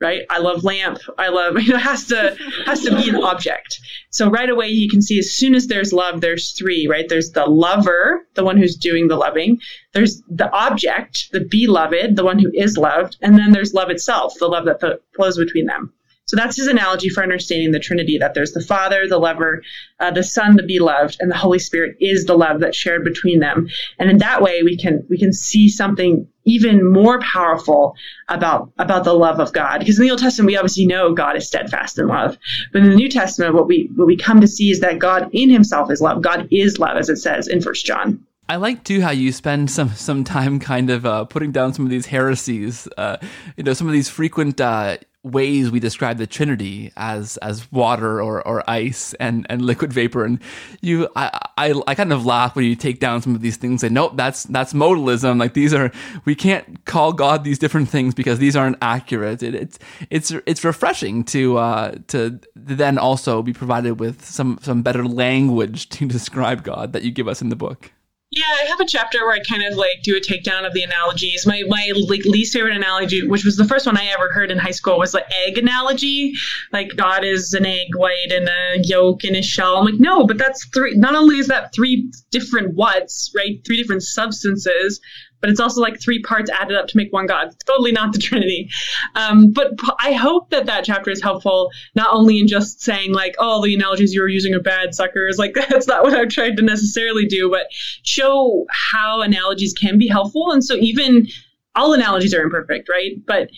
[0.00, 0.22] Right?
[0.30, 0.98] I love lamp.
[1.18, 3.78] I love, you know, it has to has to be an object.
[4.10, 7.08] So right away you can see as soon as there's love, there's three, right?
[7.08, 9.60] There's the lover, the one who's doing the loving.
[9.92, 14.34] There's the object, the beloved, the one who is loved, and then there's love itself,
[14.38, 15.92] the love that flows between them.
[16.30, 19.64] So that's his analogy for understanding the Trinity that there's the Father, the lover,
[19.98, 23.40] uh, the Son, the beloved, and the Holy Spirit is the love that's shared between
[23.40, 23.68] them.
[23.98, 27.96] And in that way, we can we can see something even more powerful
[28.28, 29.80] about about the love of God.
[29.80, 32.38] Because in the Old Testament, we obviously know God is steadfast in love,
[32.72, 35.30] but in the New Testament, what we what we come to see is that God
[35.32, 36.22] in Himself is love.
[36.22, 38.24] God is love, as it says in First John.
[38.48, 41.84] I like too how you spend some some time kind of uh, putting down some
[41.84, 42.88] of these heresies.
[42.96, 43.16] Uh,
[43.56, 48.22] you know, some of these frequent uh, ways we describe the Trinity as as water
[48.22, 50.24] or, or ice and, and liquid vapor.
[50.24, 50.40] And
[50.80, 53.84] you, I, I, I kind of laugh when you take down some of these things
[53.84, 55.38] and nope, that's that's modalism.
[55.38, 55.92] Like these are
[56.24, 59.42] we can't call God these different things because these aren't accurate.
[59.42, 59.78] It, it's
[60.08, 65.88] it's it's refreshing to uh, to then also be provided with some some better language
[65.90, 67.92] to describe God that you give us in the book.
[68.32, 70.84] Yeah, I have a chapter where I kind of like do a takedown of the
[70.84, 71.48] analogies.
[71.48, 74.58] My my like least favorite analogy, which was the first one I ever heard in
[74.58, 76.34] high school, was the egg analogy.
[76.72, 79.78] Like God is an egg white and a yolk and a shell.
[79.78, 80.94] I'm like, no, but that's three.
[80.94, 83.60] Not only is that three different whats, right?
[83.66, 85.00] Three different substances,
[85.40, 87.48] but it's also like three parts added up to make one God.
[87.48, 88.70] It's totally not the Trinity.
[89.14, 93.34] Um, but I hope that that chapter is helpful, not only in just saying like,
[93.38, 95.38] oh, the analogies you were using are bad suckers.
[95.38, 100.08] Like that's not what I've tried to necessarily do, but show how analogies can be
[100.08, 100.52] helpful.
[100.52, 101.26] And so even
[101.74, 103.12] all analogies are imperfect, right?
[103.26, 103.50] But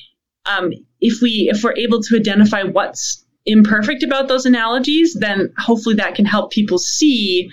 [0.46, 5.94] um, if we if we're able to identify what's imperfect about those analogies, then hopefully
[5.96, 7.50] that can help people see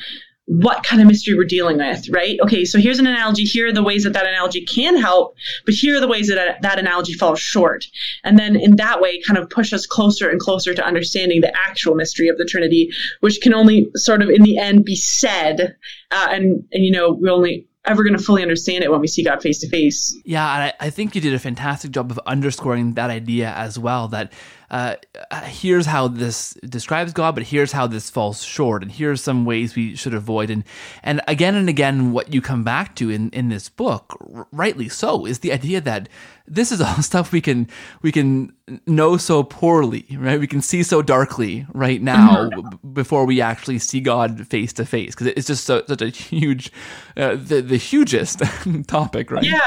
[0.50, 2.40] what kind of mystery we're dealing with, right?
[2.42, 3.44] Okay, so here's an analogy.
[3.44, 6.60] Here are the ways that that analogy can help, but here are the ways that
[6.64, 7.86] that analogy falls short.
[8.24, 11.56] And then in that way, kind of push us closer and closer to understanding the
[11.56, 15.76] actual mystery of the Trinity, which can only sort of in the end be said.
[16.10, 19.08] Uh, and, and, you know, we're only, ever going to fully understand it when we
[19.08, 20.16] see God face to face.
[20.26, 24.08] Yeah, I, I think you did a fantastic job of underscoring that idea as well.
[24.10, 24.34] That
[24.72, 24.96] uh,
[25.44, 29.76] here's how this describes God, but here's how this falls short, and here's some ways
[29.76, 30.50] we should avoid.
[30.50, 30.64] And
[31.04, 34.18] and again and again, what you come back to in in this book,
[34.52, 36.10] rightly so, is the idea that
[36.50, 37.68] this is all stuff we can
[38.02, 38.54] we can
[38.86, 40.40] know so poorly, right?
[40.40, 42.94] We can see so darkly right now mm-hmm.
[42.94, 46.72] before we actually see God face to face because it's just so, such a huge,
[47.18, 48.42] uh, the the hugest
[48.88, 49.44] topic, right?
[49.44, 49.60] Yeah,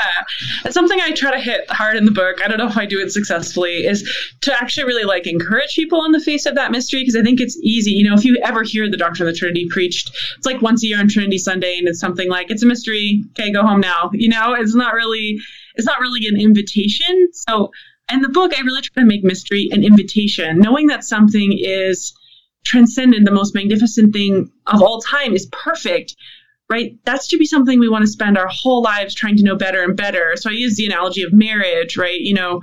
[0.64, 2.42] it's something I try to hit hard in the book.
[2.44, 3.86] I don't know if I do it successfully.
[3.86, 4.08] Is
[4.42, 7.40] to actually really like encourage people on the face of that mystery because I think
[7.40, 7.92] it's easy.
[7.92, 10.82] You know, if you ever hear the doctrine of the Trinity preached, it's like once
[10.82, 13.24] a year on Trinity Sunday, and it's something like it's a mystery.
[13.30, 14.10] Okay, go home now.
[14.12, 15.38] You know, it's not really
[15.74, 17.28] it's not really an invitation.
[17.32, 17.70] So
[18.12, 22.12] in the book, I really try to make mystery an invitation, knowing that something is
[22.64, 26.14] transcendent, the most magnificent thing of all time is perfect,
[26.72, 26.98] right?
[27.04, 29.82] That's to be something we want to spend our whole lives trying to know better
[29.82, 30.32] and better.
[30.36, 32.18] So I use the analogy of marriage, right?
[32.18, 32.62] You know,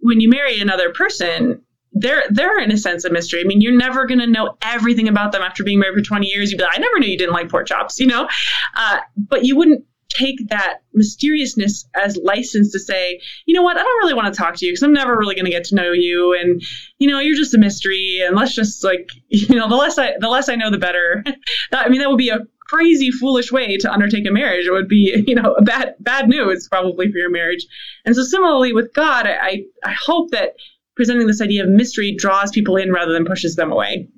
[0.00, 1.62] when you marry another person,
[1.92, 3.42] they're they're in a sense a mystery.
[3.42, 6.26] I mean, you're never going to know everything about them after being married for 20
[6.26, 6.50] years.
[6.50, 8.28] You'd be like, I never knew you didn't like pork chops, you know.
[8.76, 13.82] Uh, but you wouldn't take that mysteriousness as license to say, you know what, I
[13.82, 15.74] don't really want to talk to you because I'm never really going to get to
[15.74, 16.62] know you, and
[16.98, 20.14] you know, you're just a mystery, and let's just like, you know, the less I
[20.18, 21.22] the less I know, the better.
[21.70, 22.40] that, I mean, that would be a
[22.74, 24.66] crazy, foolish way to undertake a marriage.
[24.66, 27.66] It would be, you know, a bad bad news probably for your marriage.
[28.04, 30.54] And so similarly with God, I I hope that
[30.96, 34.08] presenting this idea of mystery draws people in rather than pushes them away.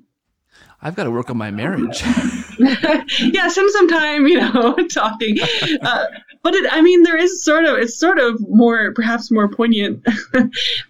[0.81, 2.03] I've got to work on my marriage.
[2.59, 5.37] yeah, spend some time, you know, talking.
[5.81, 6.05] Uh,
[6.43, 10.05] but it, I mean, there is sort of, it's sort of more, perhaps more poignant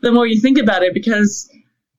[0.02, 1.50] the more you think about it, because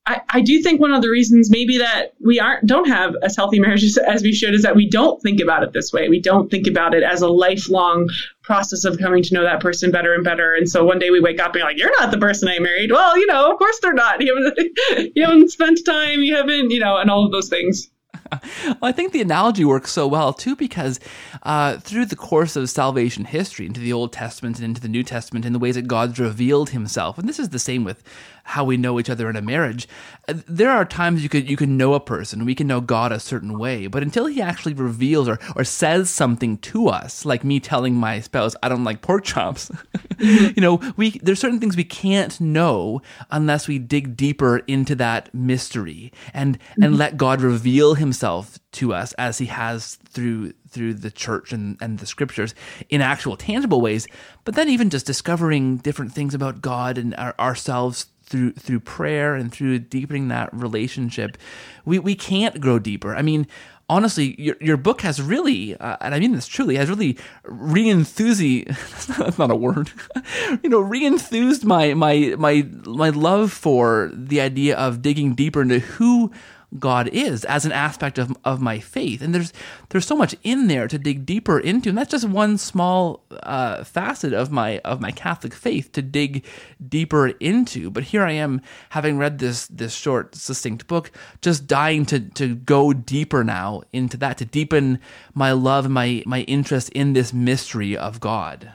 [0.09, 3.37] I, I do think one of the reasons maybe that we aren't don't have as
[3.37, 6.09] healthy marriages as we should is that we don't think about it this way.
[6.09, 8.09] We don't think about it as a lifelong
[8.43, 10.55] process of coming to know that person better and better.
[10.55, 12.59] And so one day we wake up and you're like, you're not the person I
[12.59, 12.91] married.
[12.91, 14.23] Well, you know, of course they're not.
[14.29, 16.21] You haven't, you haven't spent time.
[16.21, 17.91] You haven't, you know, and all of those things.
[18.67, 21.01] well, I think the analogy works so well too because
[21.43, 25.03] uh, through the course of salvation history, into the Old Testament and into the New
[25.03, 28.03] Testament, in the ways that God's revealed Himself, and this is the same with
[28.49, 29.87] how we know each other in a marriage.
[30.27, 33.13] Uh, there are times you could you can know a person, we can know God
[33.13, 37.45] a certain way, but until He actually reveals or or says something to us, like
[37.45, 39.71] me telling my spouse I don't like pork chops,
[40.19, 45.33] you know, we there's certain things we can't know unless we dig deeper into that
[45.35, 46.83] mystery and mm-hmm.
[46.83, 51.77] and let God reveal Himself to us as He has through through the church and,
[51.81, 52.55] and the scriptures
[52.89, 54.07] in actual tangible ways,
[54.45, 59.35] but then even just discovering different things about God and our, ourselves through through prayer
[59.35, 61.37] and through deepening that relationship,
[61.85, 63.17] we we can't grow deeper.
[63.17, 63.47] I mean,
[63.89, 68.67] honestly, your your book has really, uh, and I mean this truly, has really re-enthusi.
[68.67, 69.91] That's not, that's not a word.
[70.63, 75.79] you know, re-enthused my my my my love for the idea of digging deeper into
[75.81, 76.31] who
[76.79, 79.23] God is as an aspect of, of my faith.
[79.23, 79.53] And there's
[79.89, 83.85] there's so much in there to dig deeper into, and that's just one small uh,
[83.85, 86.45] facet of my of my Catholic faith to dig
[86.87, 87.91] deeper into.
[87.91, 92.55] But here I am, having read this this short, succinct book, just dying to to
[92.55, 95.01] go deeper now into that, to deepen
[95.33, 98.73] my love my my interest in this mystery of God.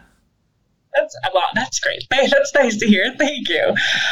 [0.95, 2.05] That's well, that's great.
[2.09, 3.13] That's nice to hear.
[3.17, 3.69] Thank you.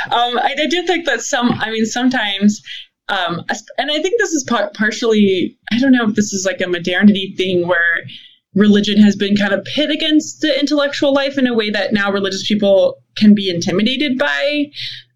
[0.10, 1.52] Um, I, I do think that some.
[1.52, 2.62] I mean, sometimes
[3.12, 3.42] um,
[3.78, 6.68] and I think this is par- partially, I don't know if this is like a
[6.68, 8.06] modernity thing where
[8.56, 12.12] religion has been kind of pit against the intellectual life in a way that now
[12.12, 14.66] religious people can be intimidated by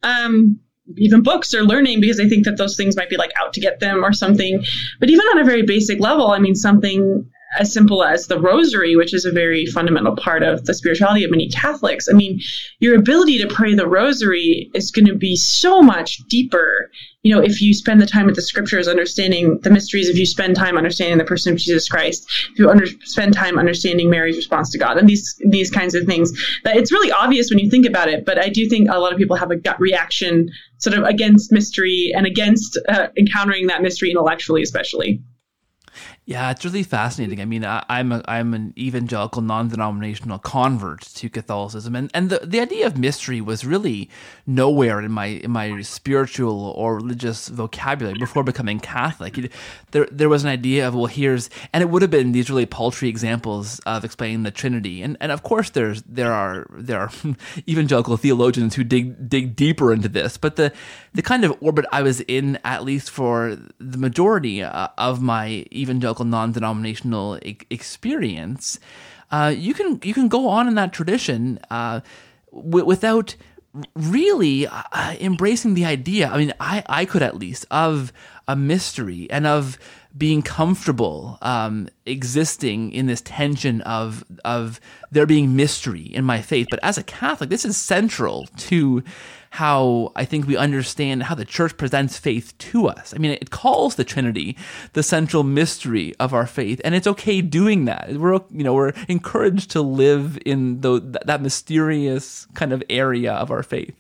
[0.04, 0.60] um,
[0.98, 3.62] even books or learning because they think that those things might be like out to
[3.62, 4.62] get them or something.
[5.00, 7.30] But even on a very basic level, I mean, something
[7.60, 11.32] as simple as the rosary, which is a very fundamental part of the spirituality of
[11.32, 12.08] many Catholics.
[12.10, 12.40] I mean,
[12.80, 16.90] your ability to pray the rosary is going to be so much deeper.
[17.24, 20.26] You know, if you spend the time with the scriptures, understanding the mysteries, if you
[20.26, 24.38] spend time understanding the person of Jesus Christ, if you under, spend time understanding Mary's
[24.38, 26.32] response to God, and these these kinds of things,
[26.64, 28.26] that it's really obvious when you think about it.
[28.26, 31.52] But I do think a lot of people have a gut reaction, sort of against
[31.52, 35.24] mystery and against uh, encountering that mystery intellectually, especially.
[36.28, 37.40] Yeah, it's really fascinating.
[37.40, 42.40] I mean, I, am a, I'm an evangelical, non-denominational convert to Catholicism, and, and the,
[42.40, 44.10] the idea of mystery was really
[44.48, 49.52] nowhere in my in my spiritual or religious vocabulary before becoming Catholic.
[49.92, 52.66] There there was an idea of well, here's and it would have been these really
[52.66, 57.12] paltry examples of explaining the Trinity, and and of course there's there are there are
[57.70, 60.74] evangelical theologians who dig dig deeper into this, but the
[61.14, 65.66] the kind of orbit I was in, at least for the majority uh, of my
[65.72, 68.80] evangelical evangelical non-denominational e- experience,
[69.32, 72.00] uh, you can you can go on in that tradition uh,
[72.52, 73.36] w- without
[73.96, 76.30] really uh, embracing the idea.
[76.30, 78.12] I mean, I I could at least of
[78.48, 79.78] a mystery and of
[80.18, 84.80] being comfortable um, existing in this tension of of
[85.12, 86.68] there being mystery in my faith.
[86.70, 89.04] But as a Catholic, this is central to
[89.56, 93.14] how I think we understand how the church presents faith to us.
[93.14, 94.58] I mean, it calls the Trinity
[94.92, 98.18] the central mystery of our faith, and it's okay doing that.
[98.18, 103.50] We're you know we're encouraged to live in the, that mysterious kind of area of
[103.50, 103.96] our faith.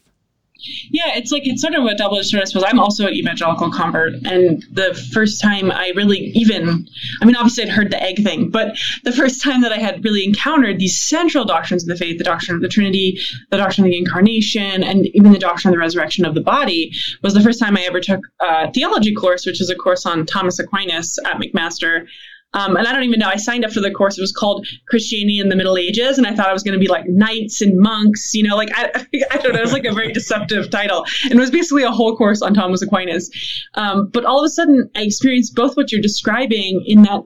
[0.91, 2.41] Yeah, it's like it's sort of a double edged sword.
[2.41, 6.87] I suppose I'm also an evangelical convert, and the first time I really even,
[7.21, 10.03] I mean, obviously I'd heard the egg thing, but the first time that I had
[10.03, 13.19] really encountered these central doctrines of the faith, the doctrine of the Trinity,
[13.51, 16.91] the doctrine of the Incarnation, and even the doctrine of the resurrection of the body,
[17.21, 20.25] was the first time I ever took a theology course, which is a course on
[20.25, 22.07] Thomas Aquinas at McMaster.
[22.55, 23.27] Um, and I don't even know.
[23.27, 24.17] I signed up for the course.
[24.17, 26.79] It was called Christianity in the Middle Ages, and I thought I was going to
[26.79, 28.33] be like knights and monks.
[28.33, 29.59] You know, like I, I don't know.
[29.59, 32.53] It was like a very deceptive title, and it was basically a whole course on
[32.53, 33.29] Thomas Aquinas.
[33.75, 37.21] Um, but all of a sudden, I experienced both what you're describing in that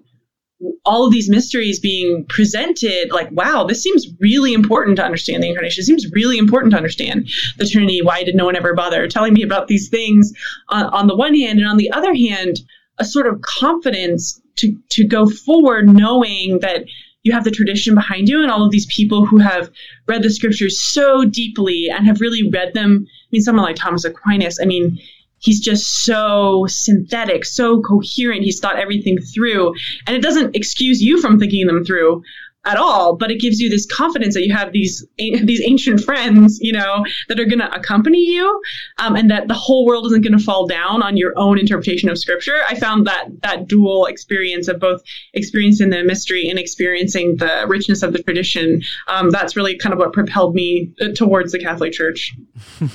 [0.83, 5.47] all of these mysteries being presented like wow this seems really important to understand the
[5.47, 9.07] incarnation it seems really important to understand the trinity why did no one ever bother
[9.07, 10.33] telling me about these things
[10.67, 12.59] on, on the one hand and on the other hand
[12.97, 16.85] a sort of confidence to to go forward knowing that
[17.23, 19.69] you have the tradition behind you and all of these people who have
[20.07, 23.05] read the scriptures so deeply and have really read them.
[23.05, 24.97] I mean, someone like Thomas Aquinas, I mean,
[25.39, 28.43] he's just so synthetic, so coherent.
[28.43, 29.73] He's thought everything through.
[30.07, 32.23] And it doesn't excuse you from thinking them through
[32.65, 36.59] at all, but it gives you this confidence that you have these these ancient friends,
[36.61, 38.61] you know, that are going to accompany you,
[38.97, 42.09] um, and that the whole world isn't going to fall down on your own interpretation
[42.09, 42.59] of Scripture.
[42.67, 45.01] I found that that dual experience of both
[45.33, 48.81] experiencing the mystery and experiencing the richness of the tradition.
[49.07, 52.35] Um, that's really kind of what propelled me uh, towards the Catholic Church.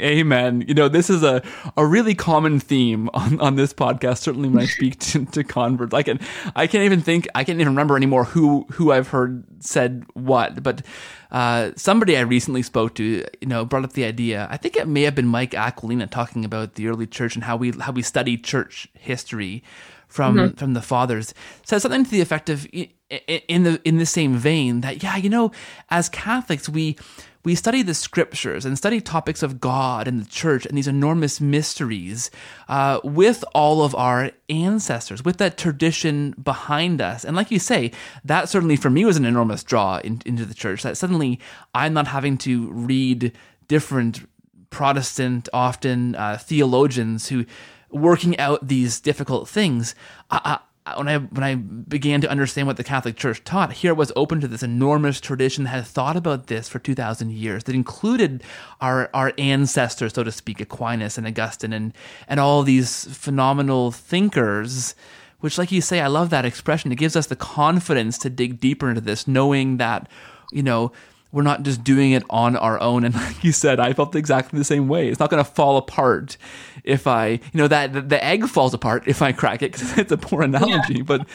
[0.00, 0.64] Amen.
[0.66, 1.42] You know, this is a,
[1.76, 4.18] a really common theme on, on this podcast.
[4.18, 6.18] Certainly, when I speak to, to converts, I can
[6.56, 10.62] I can't even think I can't even remember anymore who who I've heard said what,
[10.62, 10.82] but
[11.30, 14.46] uh, somebody I recently spoke to, you know, brought up the idea.
[14.50, 17.56] I think it may have been Mike Aquilina talking about the early church and how
[17.56, 19.62] we how we study church history
[20.08, 20.56] from mm-hmm.
[20.56, 21.34] from the fathers.
[21.64, 25.28] Said something to the effect of in the in the same vein that yeah, you
[25.28, 25.50] know,
[25.90, 26.96] as Catholics we
[27.44, 31.40] we study the scriptures and study topics of God and the church and these enormous
[31.40, 32.30] mysteries
[32.68, 37.24] uh, with all of our ancestors, with that tradition behind us.
[37.24, 37.92] And like you say,
[38.24, 40.82] that certainly for me was an enormous draw in, into the church.
[40.82, 41.38] That suddenly
[41.74, 43.32] I'm not having to read
[43.68, 44.26] different
[44.70, 47.44] Protestant, often uh, theologians who
[47.90, 49.94] working out these difficult things.
[50.30, 50.58] I,
[50.96, 54.40] when I when I began to understand what the Catholic Church taught, here was open
[54.40, 58.42] to this enormous tradition that had thought about this for two thousand years, that included
[58.82, 61.94] our our ancestors, so to speak, Aquinas and Augustine, and
[62.28, 64.94] and all these phenomenal thinkers.
[65.40, 66.90] Which, like you say, I love that expression.
[66.92, 70.08] It gives us the confidence to dig deeper into this, knowing that
[70.52, 70.92] you know
[71.34, 73.04] we're not just doing it on our own.
[73.04, 75.08] And like you said, I felt exactly the same way.
[75.08, 76.36] It's not going to fall apart
[76.84, 80.12] if I, you know, that the, egg falls apart if I crack it because it's
[80.12, 80.98] a poor analogy.
[80.98, 81.02] Yeah.
[81.02, 81.26] But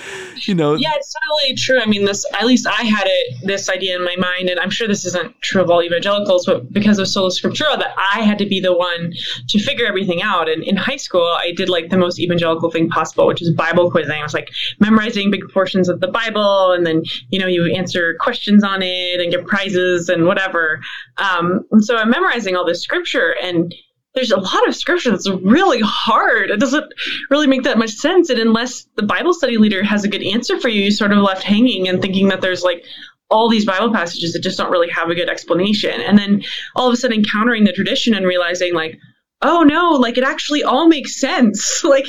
[0.48, 1.80] you know, yeah, it's totally true.
[1.80, 4.70] I mean, this at least I had it this idea in my mind, and I'm
[4.70, 8.38] sure this isn't true of all evangelicals, but because of sola scriptura, that I had
[8.40, 9.14] to be the one
[9.50, 10.50] to figure everything out.
[10.50, 13.92] And in high school, I did like the most evangelical thing possible, which is Bible
[13.92, 14.20] quizzing.
[14.20, 18.16] I was like memorizing big portions of the Bible, and then you know you answer
[18.20, 20.82] questions on it and get prizes and whatever.
[21.18, 23.74] Um, and so I'm memorizing all this scripture and
[24.16, 26.50] there's a lot of scripture that's really hard.
[26.50, 26.92] It doesn't
[27.30, 28.30] really make that much sense.
[28.30, 31.20] And unless the Bible study leader has a good answer for you, you sort of
[31.20, 32.84] left hanging and thinking that there's like
[33.30, 36.02] all these Bible passages that just don't really have a good explanation.
[36.02, 36.42] And then
[36.76, 38.98] all of a sudden encountering the tradition and realizing like,
[39.42, 41.84] oh no, like it actually all makes sense.
[41.84, 42.08] like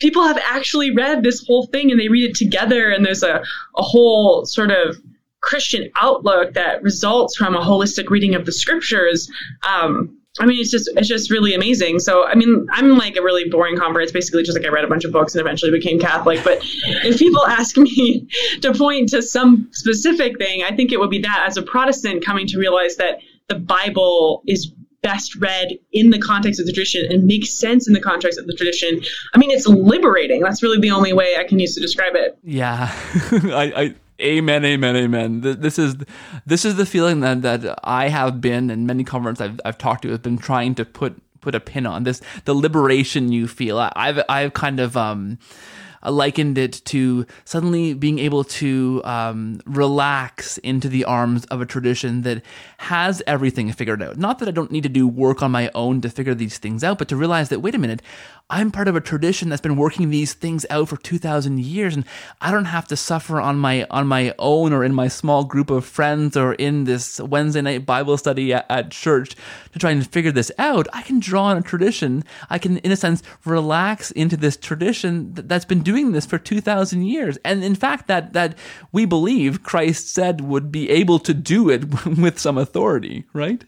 [0.00, 3.42] people have actually read this whole thing and they read it together and there's a,
[3.76, 4.96] a whole sort of
[5.46, 9.30] Christian outlook that results from a holistic reading of the scriptures.
[9.66, 12.00] Um, I mean, it's just it's just really amazing.
[12.00, 14.02] So, I mean, I'm like a really boring convert.
[14.02, 16.42] It's basically just like I read a bunch of books and eventually became Catholic.
[16.44, 18.28] But if people ask me
[18.60, 22.24] to point to some specific thing, I think it would be that as a Protestant
[22.24, 24.72] coming to realize that the Bible is
[25.02, 28.48] best read in the context of the tradition and makes sense in the context of
[28.48, 29.00] the tradition.
[29.32, 30.40] I mean, it's liberating.
[30.40, 32.36] That's really the only way I can use to describe it.
[32.42, 32.90] Yeah,
[33.32, 35.40] I, I Amen, amen, amen.
[35.42, 35.96] This is
[36.46, 40.02] this is the feeling that, that I have been, and many converts I've I've talked
[40.02, 42.22] to have been trying to put put a pin on this.
[42.46, 43.78] The liberation you feel.
[43.78, 45.38] I've I've kind of um
[46.10, 52.22] likened it to suddenly being able to um, relax into the arms of a tradition
[52.22, 52.42] that
[52.78, 54.16] has everything figured out.
[54.16, 56.84] Not that I don't need to do work on my own to figure these things
[56.84, 58.02] out, but to realize that, wait a minute,
[58.48, 62.04] I'm part of a tradition that's been working these things out for 2000 years and
[62.40, 65.68] I don't have to suffer on my on my own or in my small group
[65.68, 69.34] of friends or in this Wednesday night Bible study at, at church
[69.72, 70.86] to try and figure this out.
[70.92, 72.22] I can draw on a tradition.
[72.48, 77.02] I can in a sense relax into this tradition that's been doing this for 2000
[77.02, 77.38] years.
[77.44, 78.56] And in fact that that
[78.92, 83.64] we believe Christ said would be able to do it with some authority, right?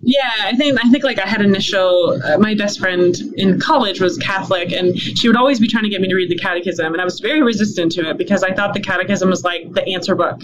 [0.00, 2.20] Yeah, I think I think like I had initial.
[2.24, 5.90] Uh, my best friend in college was Catholic, and she would always be trying to
[5.90, 8.54] get me to read the Catechism, and I was very resistant to it because I
[8.54, 10.40] thought the Catechism was like the answer book,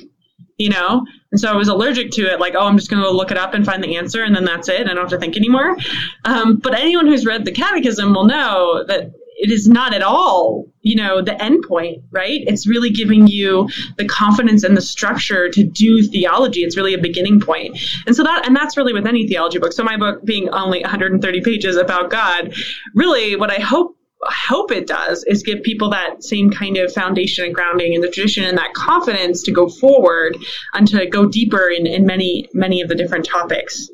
[0.59, 1.07] you know.
[1.31, 2.41] And so I was allergic to it.
[2.41, 4.45] Like, oh, I'm just going to look it up and find the answer, and then
[4.45, 4.83] that's it.
[4.83, 5.77] I don't have to think anymore.
[6.25, 10.67] Um, but anyone who's read the Catechism will know that it is not at all,
[10.83, 12.43] you know, the end point, right?
[12.47, 13.69] It's really giving you
[13.99, 16.63] the confidence and the structure to do theology.
[16.63, 17.79] It's really a beginning point.
[18.07, 19.73] And so that, and that's really with any theology book.
[19.73, 22.55] So my book being only 130 pages about God,
[22.95, 27.45] really what I hope hope it does is give people that same kind of foundation
[27.45, 30.35] and grounding in the tradition and that confidence to go forward
[30.73, 33.91] and to go deeper in, in many, many of the different topics.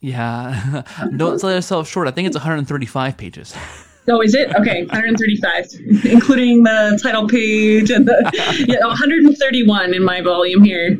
[0.00, 0.82] Yeah.
[1.16, 2.06] Don't sell yourself short.
[2.06, 3.56] I think it's 135 pages.
[4.08, 4.54] Oh, is it?
[4.56, 10.98] Okay, 135, including the title page and the yeah, 131 in my volume here.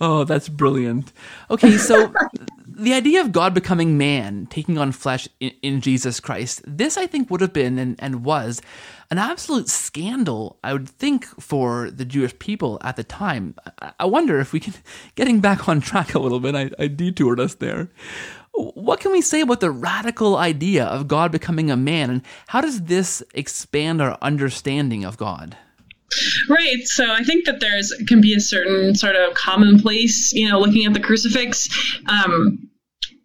[0.00, 1.12] Oh, that's brilliant.
[1.50, 2.12] Okay, so
[2.66, 7.06] the idea of God becoming man, taking on flesh in, in, Jesus Christ, this I
[7.06, 8.62] think would have been and, and was
[9.10, 13.54] an absolute scandal, I would think, for the Jewish people at the time.
[13.98, 14.74] I, wonder if we can,
[15.14, 17.90] getting back on track a little bit, I, I detoured us there.
[18.52, 22.60] What can we say about the radical idea of God becoming a man, and how
[22.60, 25.56] does this expand our understanding of God?
[26.48, 26.82] Right.
[26.84, 30.84] So I think that there's can be a certain sort of commonplace, you know, looking
[30.84, 31.68] at the crucifix,
[32.08, 32.68] um,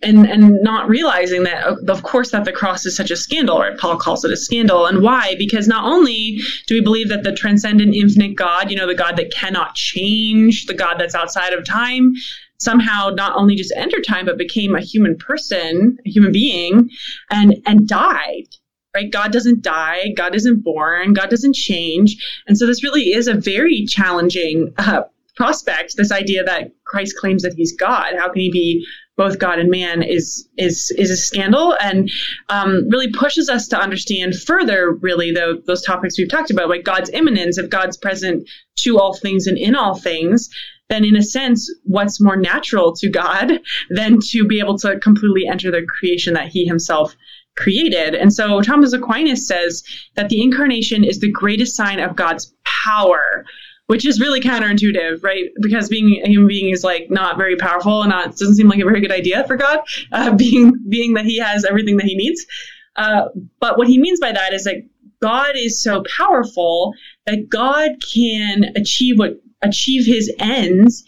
[0.03, 3.59] and and not realizing that, of course, that the cross is such a scandal.
[3.59, 3.77] Right?
[3.77, 5.35] Paul calls it a scandal, and why?
[5.39, 9.17] Because not only do we believe that the transcendent, infinite God, you know, the God
[9.17, 12.13] that cannot change, the God that's outside of time,
[12.57, 16.89] somehow not only just entered time but became a human person, a human being,
[17.29, 18.47] and and died.
[18.95, 19.11] Right?
[19.11, 20.13] God doesn't die.
[20.15, 21.13] God isn't born.
[21.13, 22.15] God doesn't change.
[22.47, 25.03] And so this really is a very challenging uh,
[25.35, 25.97] prospect.
[25.97, 28.15] This idea that Christ claims that he's God.
[28.17, 28.85] How can he be
[29.17, 32.09] both God and man is is is a scandal and
[32.49, 36.83] um, really pushes us to understand further really the, those topics we've talked about like
[36.83, 38.49] God's immanence if God's present
[38.79, 40.49] to all things and in all things
[40.89, 43.59] then in a sense, what's more natural to God
[43.89, 47.15] than to be able to completely enter the creation that he himself
[47.55, 48.13] created.
[48.15, 49.83] And so Thomas Aquinas says
[50.15, 52.53] that the incarnation is the greatest sign of God's
[52.85, 53.45] power,
[53.87, 55.45] which is really counterintuitive, right?
[55.61, 58.79] Because being a human being is like not very powerful and not, doesn't seem like
[58.79, 59.79] a very good idea for God,
[60.11, 62.45] uh, being, being that he has everything that he needs.
[62.97, 63.25] Uh,
[63.59, 64.87] but what he means by that is that
[65.21, 66.93] God is so powerful
[67.25, 71.03] that God can achieve what achieve his ends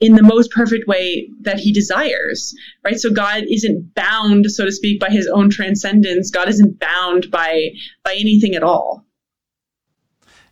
[0.00, 2.98] in the most perfect way that he desires, right?
[2.98, 6.30] So God isn't bound, so to speak, by his own transcendence.
[6.30, 7.70] God isn't bound by
[8.04, 9.04] by anything at all.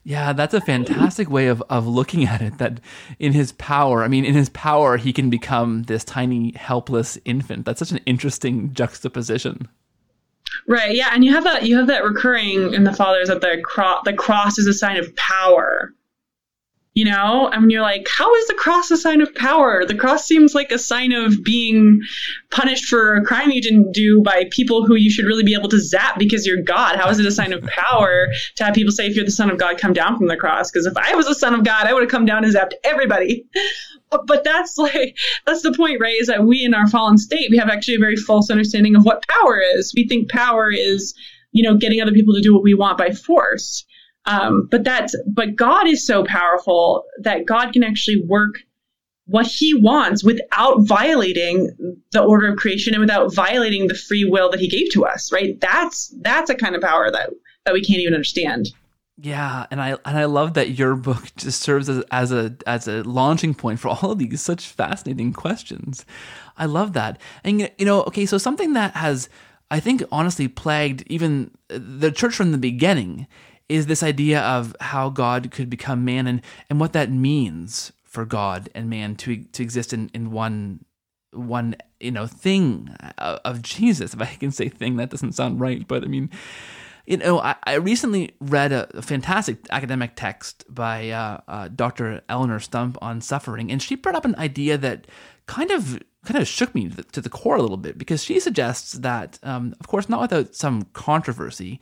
[0.02, 2.58] Yeah, that's a fantastic way of, of looking at it.
[2.58, 2.80] That
[3.18, 7.64] in his power, I mean, in his power, he can become this tiny, helpless infant.
[7.64, 9.66] That's such an interesting juxtaposition.
[10.68, 10.94] Right.
[10.94, 14.02] Yeah, and you have that you have that recurring in the fathers that the cross
[14.04, 15.92] the cross is a sign of power,
[16.96, 19.84] you know I mean, you're like how is the cross a sign of power?
[19.84, 22.00] The cross seems like a sign of being
[22.50, 25.68] punished for a crime you didn't do by people who you should really be able
[25.68, 26.96] to zap because you're god.
[26.96, 29.50] How is it a sign of power to have people say if you're the son
[29.50, 30.70] of god come down from the cross?
[30.70, 32.72] Because if i was the son of god i would have come down and zapped
[32.82, 33.46] everybody.
[34.08, 37.58] But that's like that's the point right is that we in our fallen state we
[37.58, 39.92] have actually a very false understanding of what power is.
[39.94, 41.12] We think power is
[41.50, 43.84] you know getting other people to do what we want by force
[44.26, 48.56] um, but that's but God is so powerful that God can actually work
[49.26, 51.70] what He wants without violating
[52.12, 55.32] the order of creation and without violating the free will that He gave to us.
[55.32, 55.60] Right?
[55.60, 57.30] That's that's a kind of power that
[57.64, 58.68] that we can't even understand.
[59.18, 62.86] Yeah, and I and I love that your book just serves as, as a as
[62.88, 66.04] a launching point for all of these such fascinating questions.
[66.58, 69.28] I love that, and you know, okay, so something that has
[69.70, 73.26] I think honestly plagued even the church from the beginning
[73.68, 78.24] is this idea of how God could become man and, and what that means for
[78.24, 80.84] God and man to to exist in, in one
[81.32, 84.14] one you know thing of Jesus.
[84.14, 86.30] If I can say thing, that doesn't sound right, but I mean,
[87.06, 92.22] You know, I, I recently read a, a, fantastic academic text by uh, uh, Dr.
[92.28, 95.06] Eleonore Stump on suffering, and she brought up an idea that
[95.46, 98.94] kind of kind of shook me to the core a little bit because she suggests
[98.94, 101.80] that, um, of course, not without some controversy,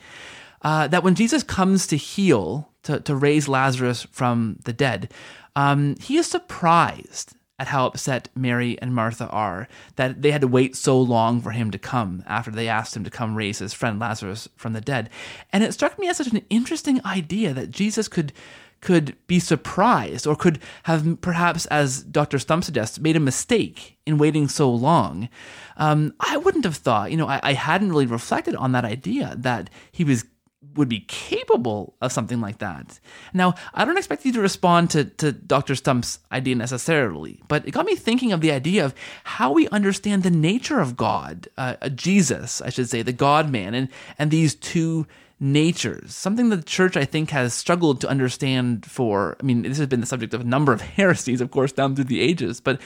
[0.64, 5.12] uh, that when Jesus comes to heal, to, to raise Lazarus from the dead,
[5.54, 10.48] um, he is surprised at how upset Mary and Martha are that they had to
[10.48, 13.72] wait so long for him to come after they asked him to come raise his
[13.72, 15.08] friend Lazarus from the dead.
[15.52, 18.32] And it struck me as such an interesting idea that Jesus could
[18.80, 22.38] could be surprised or could have perhaps as Dr.
[22.38, 25.30] Stump suggests made a mistake in waiting so long.
[25.78, 29.36] Um, I wouldn't have thought, you know, I, I hadn't really reflected on that idea
[29.38, 30.26] that he was
[30.74, 32.98] would be capable of something like that.
[33.32, 35.74] Now, I don't expect you to respond to, to Dr.
[35.74, 38.94] Stump's idea necessarily, but it got me thinking of the idea of
[39.24, 43.74] how we understand the nature of God, uh, Jesus, I should say, the God man,
[43.74, 45.06] and, and these two
[45.40, 49.36] natures, something that the church, I think, has struggled to understand for.
[49.40, 51.94] I mean, this has been the subject of a number of heresies, of course, down
[51.94, 52.80] through the ages, but.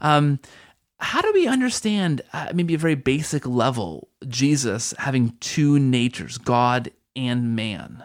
[0.00, 0.40] Um,
[1.02, 6.90] how do we understand, uh, maybe a very basic level, Jesus having two natures, God
[7.16, 8.04] and man.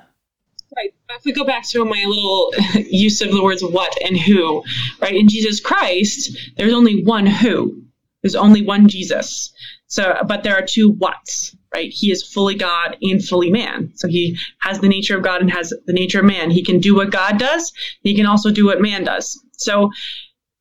[0.75, 0.93] Right.
[1.11, 2.53] If we go back to my little
[2.89, 4.63] use of the words what and who,
[5.01, 5.15] right?
[5.15, 7.81] In Jesus Christ, there's only one who.
[8.21, 9.53] There's only one Jesus.
[9.87, 11.91] So, but there are two whats, right?
[11.93, 13.91] He is fully God and fully man.
[13.95, 16.49] So he has the nature of God and has the nature of man.
[16.49, 17.71] He can do what God does.
[18.01, 19.39] He can also do what man does.
[19.53, 19.91] So,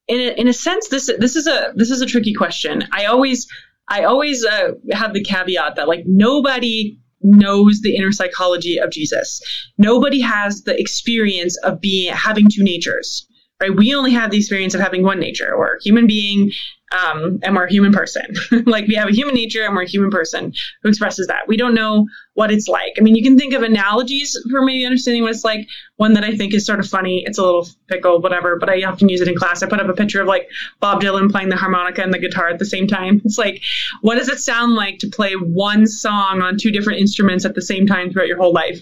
[0.07, 2.84] in a, in a sense, this this is a this is a tricky question.
[2.92, 3.49] I always
[3.88, 9.41] I always uh, have the caveat that like nobody knows the inner psychology of Jesus.
[9.79, 13.27] Nobody has the experience of being having two natures.
[13.61, 13.75] Right?
[13.75, 15.55] We only have the experience of having one nature.
[15.55, 16.53] A human being
[16.95, 18.34] um, and we're a human person.
[18.66, 21.49] like we have a human nature and we're a human person who expresses that.
[21.49, 22.95] We don't know what it's like.
[22.99, 25.66] I mean, you can think of analogies for maybe understanding what it's like.
[25.97, 27.24] One that I think is sort of funny.
[27.26, 29.62] It's a little fickle, whatever, but I often use it in class.
[29.62, 30.49] I put up a picture of like
[30.80, 33.20] Bob Dylan playing the harmonica and the guitar at the same time.
[33.24, 33.62] It's like,
[34.03, 37.62] what does it sound like to play one song on two different instruments at the
[37.62, 38.80] same time throughout your whole life?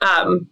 [0.00, 0.48] Um,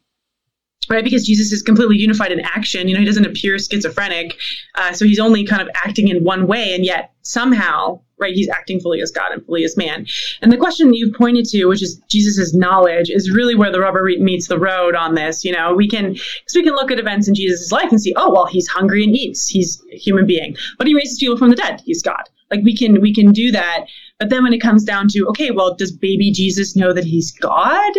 [0.89, 1.05] right?
[1.05, 2.89] Because Jesus is completely unified in action.
[2.89, 4.36] You know, he doesn't appear schizophrenic,
[4.74, 8.49] uh, so he's only kind of acting in one way, and yet somehow, right, he's
[8.49, 10.07] acting fully as God and fully as man.
[10.41, 13.80] And the question that you've pointed to, which is Jesus's knowledge, is really where the
[13.80, 15.45] rubber meets the road on this.
[15.45, 18.14] You know, we can because we can look at events in Jesus' life and see,
[18.16, 21.51] oh, well, he's hungry and eats, he's a human being, but he raises people from
[21.51, 22.22] the dead, he's God.
[22.51, 23.86] Like we can we can do that.
[24.18, 27.30] But then when it comes down to, okay, well, does baby Jesus know that he's
[27.30, 27.93] God?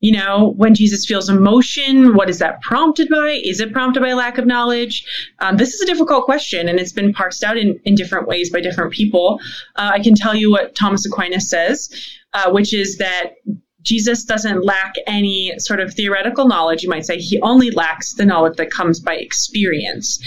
[0.00, 3.40] You know, when Jesus feels emotion, what is that prompted by?
[3.44, 5.04] Is it prompted by lack of knowledge?
[5.40, 8.50] Um, this is a difficult question, and it's been parsed out in, in different ways
[8.50, 9.38] by different people.
[9.76, 11.90] Uh, I can tell you what Thomas Aquinas says,
[12.32, 13.34] uh, which is that
[13.82, 17.18] Jesus doesn't lack any sort of theoretical knowledge, you might say.
[17.18, 20.18] He only lacks the knowledge that comes by experience.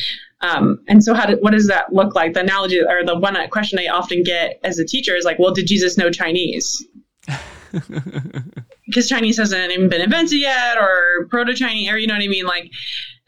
[0.41, 2.33] Um, and so, how did, what does that look like?
[2.33, 5.53] The analogy or the one question I often get as a teacher is like, well,
[5.53, 6.85] did Jesus know Chinese?
[8.85, 12.27] because Chinese hasn't even been invented yet, or Proto Chinese, or you know what I
[12.27, 12.71] mean, like.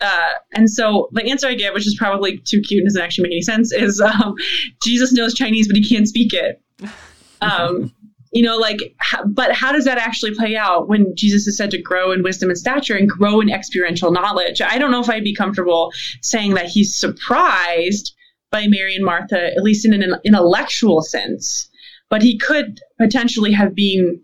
[0.02, 3.24] Uh, and so the answer I get, which is probably too cute and doesn't actually
[3.24, 4.36] make any sense, is um,
[4.84, 6.62] Jesus knows Chinese, but he can't speak it.
[7.42, 7.94] Um,
[8.34, 8.94] you know, like,
[9.28, 12.50] but how does that actually play out when Jesus is said to grow in wisdom
[12.50, 14.60] and stature and grow in experiential knowledge?
[14.60, 18.14] I don't know if I'd be comfortable saying that he's surprised
[18.52, 21.70] by Mary and Martha, at least in an intellectual sense,
[22.10, 24.22] but he could potentially have been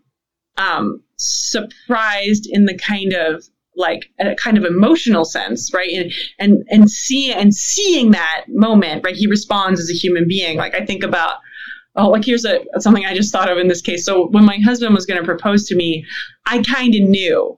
[0.58, 3.44] um, surprised in the kind of
[3.76, 5.92] like a kind of emotional sense, right?
[5.94, 9.16] And and and seeing and seeing that moment, right?
[9.16, 10.58] He responds as a human being.
[10.58, 11.38] Like I think about
[11.96, 14.06] oh, like here's a something I just thought of in this case.
[14.06, 16.06] So when my husband was going to propose to me,
[16.46, 17.58] I kind of knew,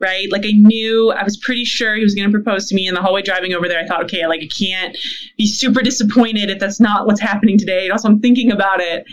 [0.00, 0.30] right?
[0.30, 2.86] Like I knew I was pretty sure he was going to propose to me.
[2.86, 4.96] In the hallway driving over there, I thought, okay, like I can't
[5.36, 7.84] be super disappointed if that's not what's happening today.
[7.84, 9.04] And also, I'm thinking about it.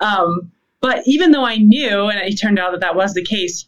[0.00, 0.50] Um,
[0.80, 3.66] but even though I knew, and it turned out that that was the case,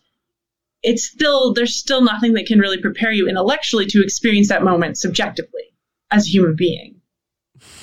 [0.82, 4.98] it's still, there's still nothing that can really prepare you intellectually to experience that moment
[4.98, 5.62] subjectively
[6.10, 6.96] as a human being.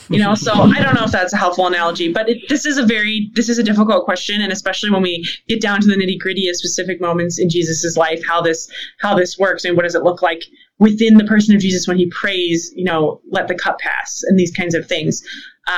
[0.09, 2.77] You know, so I don't know if that's a helpful analogy, but it, this is
[2.77, 4.41] a very, this is a difficult question.
[4.41, 7.95] And especially when we get down to the nitty gritty of specific moments in Jesus's
[7.95, 8.69] life, how this,
[8.99, 10.43] how this works and what does it look like
[10.79, 14.37] within the person of Jesus when he prays, you know, let the cup pass and
[14.37, 15.21] these kinds of things.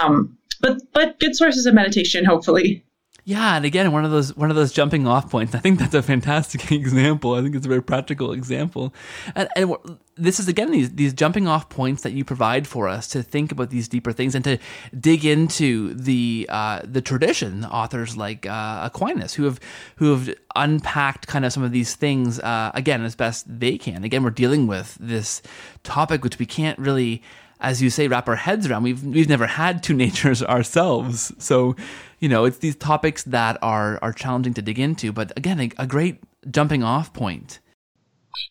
[0.01, 2.85] Um, but, but good sources of meditation, hopefully.
[3.31, 5.55] Yeah, and again, one of those one of those jumping off points.
[5.55, 7.33] I think that's a fantastic example.
[7.33, 8.93] I think it's a very practical example,
[9.33, 9.73] and, and
[10.17, 13.53] this is again these these jumping off points that you provide for us to think
[13.53, 14.57] about these deeper things and to
[14.99, 19.61] dig into the uh, the tradition authors like uh, Aquinas who have
[19.95, 24.03] who have unpacked kind of some of these things uh, again as best they can.
[24.03, 25.41] Again, we're dealing with this
[25.83, 27.23] topic which we can't really
[27.61, 28.83] as you say, wrap our heads around.
[28.83, 31.75] We've we've never had two natures ourselves, so
[32.21, 35.11] you know it's these topics that are are challenging to dig into.
[35.11, 36.19] But again, a, a great
[36.49, 37.59] jumping off point.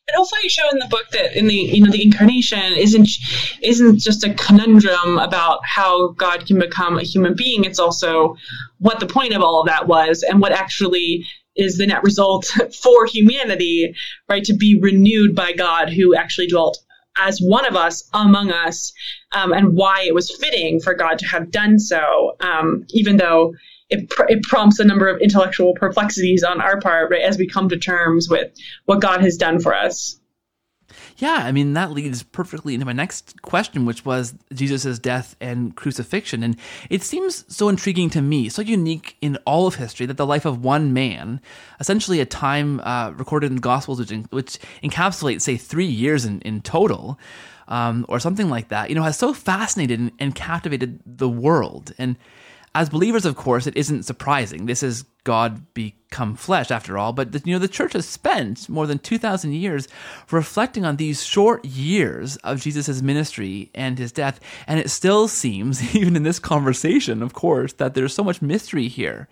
[0.09, 3.09] And also, you show in the book that in the you know the incarnation isn't
[3.63, 7.65] isn't just a conundrum about how God can become a human being.
[7.65, 8.37] It's also
[8.79, 11.25] what the point of all of that was, and what actually
[11.57, 12.47] is the net result
[12.83, 13.95] for humanity,
[14.29, 14.45] right?
[14.45, 16.79] To be renewed by God, who actually dwelt
[17.19, 18.93] as one of us among us,
[19.33, 23.55] um, and why it was fitting for God to have done so, um, even though
[23.89, 27.47] it, pr- it prompts a number of intellectual perplexities on our part, right, as we
[27.47, 28.53] come to terms with
[28.85, 30.20] what God has done for us.
[31.21, 35.77] Yeah, I mean, that leads perfectly into my next question, which was Jesus' death and
[35.77, 36.43] crucifixion.
[36.43, 36.57] And
[36.89, 40.47] it seems so intriguing to me, so unique in all of history, that the life
[40.47, 41.43] of one man,
[41.79, 46.41] essentially a time uh, recorded in the Gospels, which, which encapsulates, say, three years in,
[46.41, 47.19] in total,
[47.69, 51.93] um, or something like that, you know, has so fascinated and, and captivated the world.
[51.99, 52.17] And
[52.75, 54.67] as believers, of course, it isn't surprising.
[54.67, 57.13] This is God become flesh, after all.
[57.13, 59.89] But the, you know, the church has spent more than two thousand years
[60.31, 65.95] reflecting on these short years of Jesus' ministry and his death, and it still seems,
[65.97, 69.29] even in this conversation, of course, that there's so much mystery here.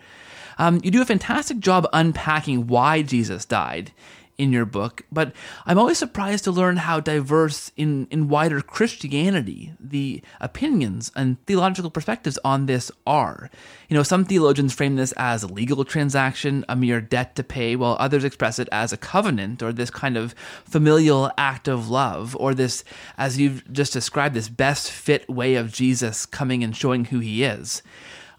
[0.58, 3.92] Um, you do a fantastic job unpacking why Jesus died
[4.38, 5.32] in your book, but
[5.66, 11.90] I'm always surprised to learn how diverse in, in wider Christianity the opinions and theological
[11.90, 13.50] perspectives on this are.
[13.88, 17.74] You know, some theologians frame this as a legal transaction, a mere debt to pay,
[17.74, 20.34] while others express it as a covenant or this kind of
[20.64, 22.84] familial act of love, or this,
[23.16, 27.42] as you've just described, this best fit way of Jesus coming and showing who he
[27.42, 27.82] is.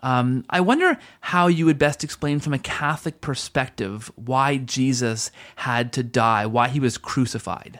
[0.02, 5.91] Um, I wonder how you would best explain from a Catholic perspective why Jesus had
[5.93, 7.80] to die, why he was crucified.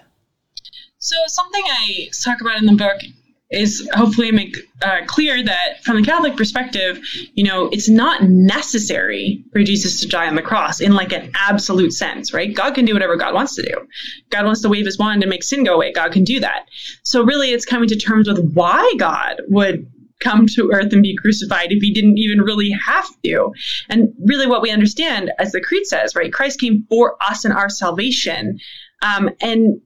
[0.98, 3.02] So, something I talk about in the book
[3.52, 7.00] is hopefully make uh, clear that from the Catholic perspective,
[7.34, 11.32] you know, it's not necessary for Jesus to die on the cross in like an
[11.34, 12.54] absolute sense, right?
[12.54, 13.74] God can do whatever God wants to do.
[14.30, 15.92] God wants to wave his wand and make sin go away.
[15.92, 16.66] God can do that.
[17.04, 21.16] So really, it's coming to terms with why God would come to earth and be
[21.16, 23.52] crucified if he didn't even really have to.
[23.90, 27.54] And really, what we understand, as the Creed says, right, Christ came for us and
[27.54, 28.60] our salvation.
[29.02, 29.82] Um, and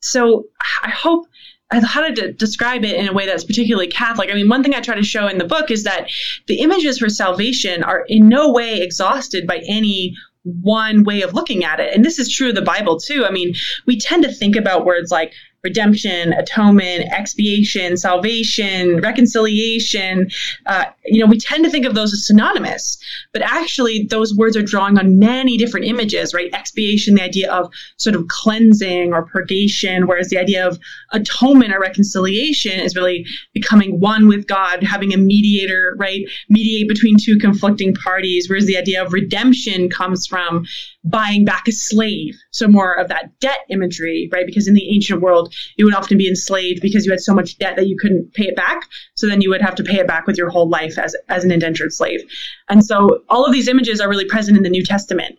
[0.00, 0.44] so
[0.82, 1.26] I hope
[1.70, 4.30] how to describe it in a way that's particularly Catholic.
[4.30, 6.08] I mean, one thing I try to show in the book is that
[6.46, 10.14] the images for salvation are in no way exhausted by any
[10.44, 11.94] one way of looking at it.
[11.94, 13.24] And this is true of the Bible too.
[13.24, 13.54] I mean,
[13.86, 15.32] we tend to think about words like
[15.64, 20.30] redemption, atonement, expiation, salvation, reconciliation.
[20.66, 22.98] Uh, you know, we tend to think of those as synonymous,
[23.32, 26.52] but actually, those words are drawing on many different images, right?
[26.52, 30.78] Expiation, the idea of sort of cleansing or purgation, whereas the idea of
[31.12, 36.24] atonement or reconciliation is really becoming one with God, having a mediator, right?
[36.48, 40.66] Mediate between two conflicting parties, whereas the idea of redemption comes from
[41.04, 42.34] buying back a slave.
[42.50, 44.46] So more of that debt imagery, right?
[44.46, 47.58] Because in the ancient world, you would often be enslaved because you had so much
[47.58, 48.88] debt that you couldn't pay it back.
[49.14, 51.44] So then you would have to pay it back with your whole life as, as
[51.44, 52.20] an indentured slave.
[52.68, 55.36] And so all of these images are really present in the New Testament.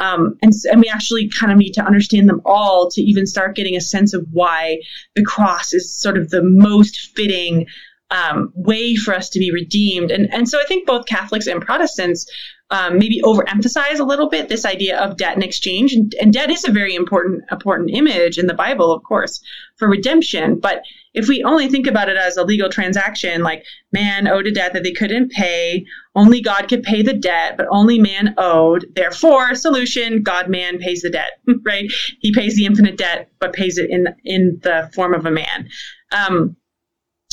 [0.00, 3.56] Um, and, and we actually kind of need to understand them all to even start
[3.56, 4.78] getting a sense of why
[5.16, 7.66] the cross is sort of the most fitting
[8.10, 10.10] um, way for us to be redeemed.
[10.10, 12.26] And, and so I think both Catholics and Protestants
[12.70, 15.94] um, maybe overemphasize a little bit this idea of debt and exchange.
[15.94, 19.40] And, and, debt is a very important important image in the Bible, of course,
[19.76, 20.58] for redemption.
[20.60, 20.82] But
[21.14, 24.74] if we only think about it as a legal transaction, like man owed a debt
[24.74, 28.86] that they couldn't pay, only God could pay the debt, but only man owed.
[28.94, 31.90] Therefore, solution: God man pays the debt, right?
[32.20, 35.68] He pays the infinite debt, but pays it in in the form of a man.
[36.12, 36.56] Um,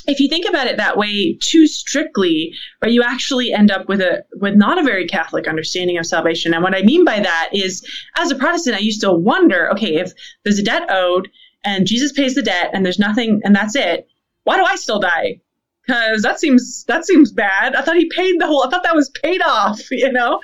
[0.07, 4.01] if you think about it that way too strictly, right, you actually end up with
[4.01, 6.53] a with not a very Catholic understanding of salvation.
[6.53, 7.85] And what I mean by that is,
[8.17, 10.11] as a Protestant, I used to wonder, okay, if
[10.43, 11.29] there's a debt owed
[11.63, 14.07] and Jesus pays the debt and there's nothing and that's it,
[14.43, 15.41] why do I still die?
[15.85, 17.75] Because that seems that seems bad.
[17.75, 18.65] I thought he paid the whole.
[18.65, 19.81] I thought that was paid off.
[19.91, 20.41] You know.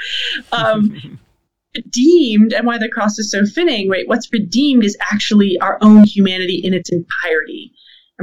[0.52, 1.20] Um,
[1.74, 4.06] redeemed and why the cross is so fitting, right?
[4.06, 7.72] What's redeemed is actually our own humanity in its entirety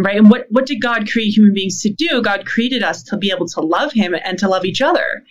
[0.04, 0.16] right?
[0.16, 2.22] And what, what did God create human beings to do?
[2.22, 5.24] God created us to be able to love him and to love each other.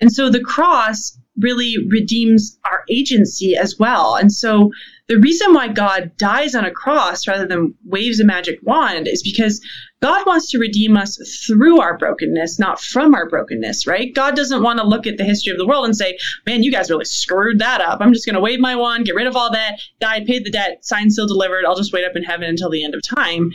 [0.00, 4.16] And so the cross really redeems our agency as well.
[4.16, 4.70] And so
[5.08, 9.22] the reason why God dies on a cross rather than waves a magic wand is
[9.22, 9.60] because
[10.00, 14.14] God wants to redeem us through our brokenness, not from our brokenness, right?
[14.14, 16.72] God doesn't want to look at the history of the world and say, man, you
[16.72, 18.00] guys really screwed that up.
[18.00, 20.50] I'm just going to wave my wand, get rid of all that, die, paid the
[20.50, 21.64] debt, signed, still delivered.
[21.64, 23.52] I'll just wait up in heaven until the end of time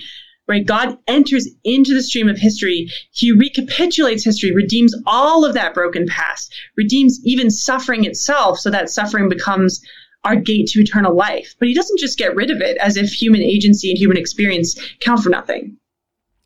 [0.48, 0.66] right?
[0.66, 2.90] God enters into the stream of history.
[3.12, 8.90] He recapitulates history, redeems all of that broken past, redeems even suffering itself so that
[8.90, 9.82] suffering becomes
[10.24, 11.56] our gate to eternal life.
[11.60, 14.80] But he doesn't just get rid of it as if human agency and human experience
[15.00, 15.78] count for nothing.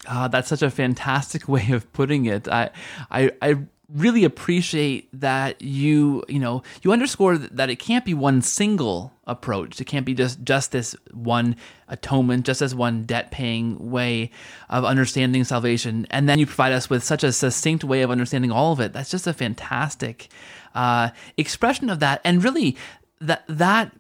[0.07, 2.47] Ah, that's such a fantastic way of putting it.
[2.47, 2.69] I,
[3.09, 3.57] I, I
[3.93, 9.79] really appreciate that you you know you underscore that it can't be one single approach.
[9.79, 11.55] It can't be just just this one
[11.87, 14.31] atonement just as one debt paying way
[14.69, 16.07] of understanding salvation.
[16.09, 18.93] And then you provide us with such a succinct way of understanding all of it.
[18.93, 20.29] That's just a fantastic
[20.73, 22.21] uh, expression of that.
[22.23, 22.77] And really
[23.19, 23.91] that that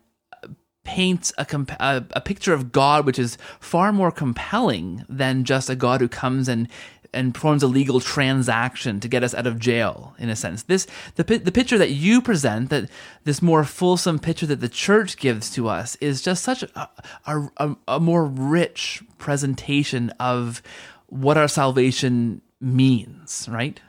[0.83, 5.69] paints a, comp- a, a picture of God which is far more compelling than just
[5.69, 6.67] a God who comes and
[7.13, 10.63] and performs a legal transaction to get us out of jail in a sense.
[10.63, 12.89] This the the picture that you present that
[13.23, 16.89] this more fulsome picture that the church gives to us is just such a,
[17.25, 20.61] a, a more rich presentation of
[21.07, 23.81] what our salvation means right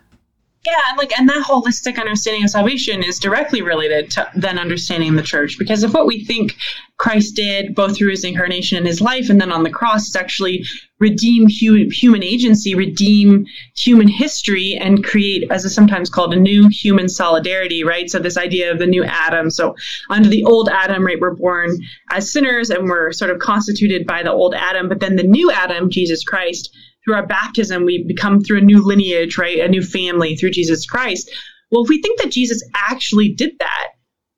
[0.65, 5.17] yeah, and like, and that holistic understanding of salvation is directly related to then understanding
[5.17, 5.59] the church.
[5.59, 6.55] Because if what we think
[6.99, 10.15] Christ did, both through his incarnation and his life, and then on the cross, is
[10.15, 10.65] actually
[11.01, 13.45] redeem hu- human agency, redeem
[13.77, 18.09] human history, and create, as is sometimes called, a new human solidarity, right?
[18.09, 19.51] So this idea of the new Adam.
[19.51, 19.75] So
[20.11, 21.77] under the old Adam, right, we're born
[22.13, 25.51] as sinners and we're sort of constituted by the old Adam, but then the new
[25.51, 26.73] Adam, Jesus Christ
[27.05, 29.59] through our baptism, we become through a new lineage, right?
[29.59, 31.31] A new family through Jesus Christ.
[31.71, 33.89] Well, if we think that Jesus actually did that,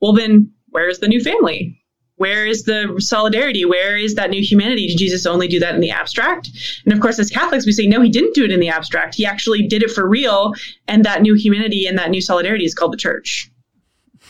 [0.01, 1.81] well, then where's the new family?
[2.17, 3.65] Where is the solidarity?
[3.65, 4.87] Where is that new humanity?
[4.87, 6.49] Did Jesus only do that in the abstract?
[6.85, 9.17] And of course, as Catholics, we say, no, he didn't do it in the abstract.
[9.17, 10.55] He actually did it for real.
[10.87, 13.51] And that new humanity and that new solidarity is called the church.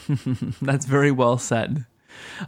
[0.62, 1.84] That's very well said.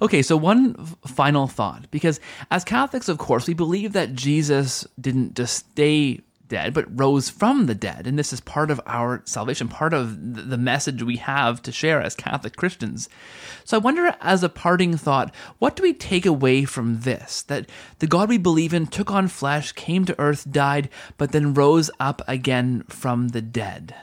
[0.01, 0.75] Okay, so one
[1.07, 2.21] final thought, because
[2.51, 7.67] as Catholics, of course, we believe that Jesus didn't just stay dead, but rose from
[7.67, 8.07] the dead.
[8.07, 12.01] And this is part of our salvation, part of the message we have to share
[12.01, 13.09] as Catholic Christians.
[13.65, 17.43] So I wonder, as a parting thought, what do we take away from this?
[17.43, 17.69] That
[17.99, 21.91] the God we believe in took on flesh, came to earth, died, but then rose
[21.99, 23.95] up again from the dead.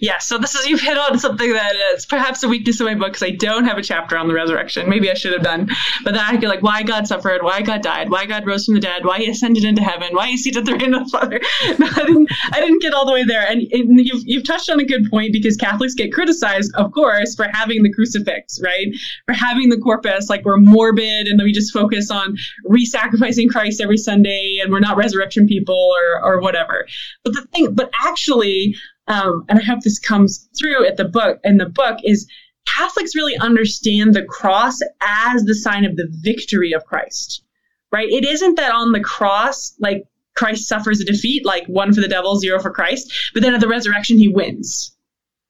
[0.00, 2.86] Yeah, so this is you've hit on something that uh, is perhaps a weakness in
[2.86, 4.88] my book because I don't have a chapter on the resurrection.
[4.88, 5.68] Maybe I should have done,
[6.04, 8.74] but then I feel like why God suffered, why God died, why God rose from
[8.74, 11.10] the dead, why He ascended into heaven, why He seated at the right of the
[11.10, 11.40] Father.
[11.78, 12.28] No, I didn't.
[12.52, 15.08] I didn't get all the way there, and, and you've you've touched on a good
[15.10, 18.86] point because Catholics get criticized, of course, for having the crucifix, right?
[19.26, 23.80] For having the corpus, like we're morbid and then we just focus on re-sacrificing Christ
[23.80, 26.86] every Sunday, and we're not resurrection people or or whatever.
[27.24, 28.74] But the thing, but actually
[29.10, 32.26] um, and I hope this comes through at the book in the book is
[32.66, 37.42] Catholics really understand the cross as the sign of the victory of Christ,
[37.90, 38.08] right?
[38.08, 40.04] It isn't that on the cross, like
[40.36, 43.60] Christ suffers a defeat, like one for the devil, zero for Christ, but then at
[43.60, 44.96] the resurrection, he wins.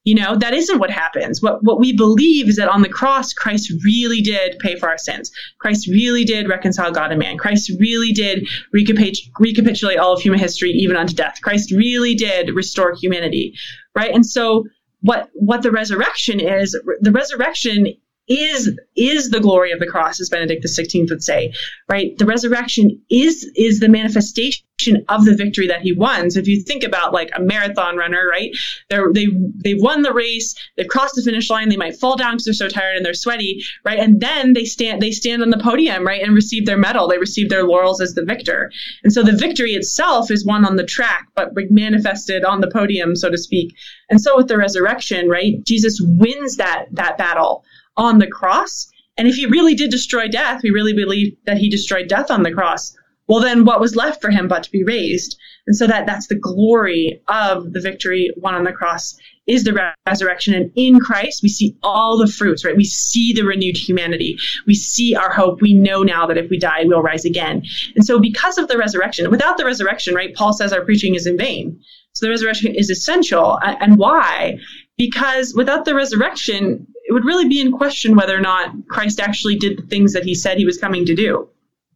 [0.05, 1.43] You know, that isn't what happens.
[1.43, 4.97] What, what we believe is that on the cross, Christ really did pay for our
[4.97, 5.31] sins.
[5.59, 7.37] Christ really did reconcile God and man.
[7.37, 11.39] Christ really did recapitulate all of human history, even unto death.
[11.43, 13.55] Christ really did restore humanity,
[13.95, 14.15] right?
[14.15, 14.65] And so
[15.03, 17.89] what, what the resurrection is, the resurrection
[18.31, 21.53] is is the glory of the cross, as Benedict XVI would say,
[21.89, 22.17] right?
[22.17, 24.65] The resurrection is is the manifestation
[25.09, 26.31] of the victory that he won.
[26.31, 28.51] So if you think about like a marathon runner, right?
[28.89, 29.27] They're, they
[29.63, 32.55] they've won the race, they've crossed the finish line, they might fall down because they're
[32.55, 33.99] so tired and they're sweaty, right?
[33.99, 37.09] And then they stand they stand on the podium, right, and receive their medal.
[37.09, 38.71] They receive their laurels as the victor.
[39.03, 43.17] And so the victory itself is won on the track, but manifested on the podium,
[43.17, 43.75] so to speak.
[44.09, 47.65] And so with the resurrection, right, Jesus wins that that battle
[47.97, 48.91] on the cross.
[49.17, 52.43] And if he really did destroy death, we really believe that he destroyed death on
[52.43, 52.97] the cross.
[53.27, 55.39] Well, then what was left for him but to be raised?
[55.67, 59.17] And so that that's the glory of the victory won on the cross
[59.47, 60.55] is the resurrection.
[60.55, 62.77] And in Christ, we see all the fruits, right?
[62.77, 64.37] We see the renewed humanity.
[64.67, 65.61] We see our hope.
[65.61, 67.63] We know now that if we die, we'll rise again.
[67.95, 71.27] And so because of the resurrection, without the resurrection, right, Paul says our preaching is
[71.27, 71.81] in vain.
[72.15, 73.59] So the resurrection is essential.
[73.63, 74.59] And why?
[74.97, 79.57] Because without the resurrection, it would really be in question whether or not Christ actually
[79.57, 81.49] did the things that he said he was coming to do.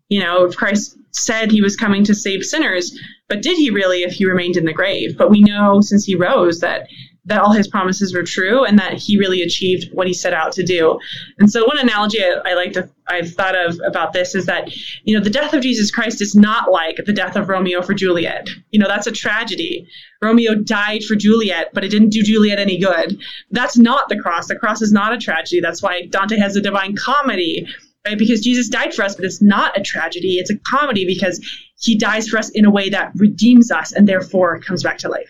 [0.09, 2.99] You know, if Christ said he was coming to save sinners,
[3.29, 5.17] but did he really if he remained in the grave?
[5.17, 6.89] But we know since he rose that
[7.27, 10.53] that all his promises were true and that he really achieved what he set out
[10.53, 10.99] to do.
[11.39, 14.75] And so one analogy I, I like to I've thought of about this is that
[15.05, 17.95] you know the death of Jesus Christ is not like the death of Romeo for
[17.95, 18.49] Juliet.
[18.71, 19.87] You know that's a tragedy.
[20.23, 23.19] Romeo died for Juliet, but it didn't do Juliet any good.
[23.51, 24.49] That's not the cross.
[24.49, 25.61] The cross is not a tragedy.
[25.61, 27.67] That's why Dante has the Divine Comedy,
[28.07, 28.17] right?
[28.17, 30.39] Because Jesus died for us, but it's not a tragedy.
[30.39, 31.45] It's a comedy because
[31.79, 35.09] he dies for us in a way that redeems us and therefore comes back to
[35.09, 35.29] life.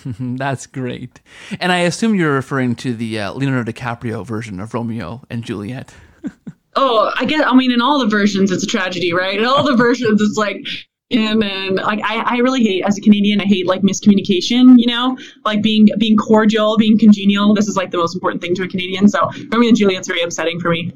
[0.18, 1.20] That's great.
[1.60, 5.94] And I assume you're referring to the uh, Leonardo DiCaprio version of Romeo and Juliet.
[6.76, 9.38] oh, I guess, I mean, in all the versions, it's a tragedy, right?
[9.38, 10.64] In all the versions, it's like,
[11.10, 14.86] and then like I, I really hate as a Canadian, I hate like miscommunication, you
[14.86, 17.54] know, like being being cordial, being congenial.
[17.54, 19.08] This is like the most important thing to a Canadian.
[19.08, 20.90] So Romeo and Juliet's very upsetting for me.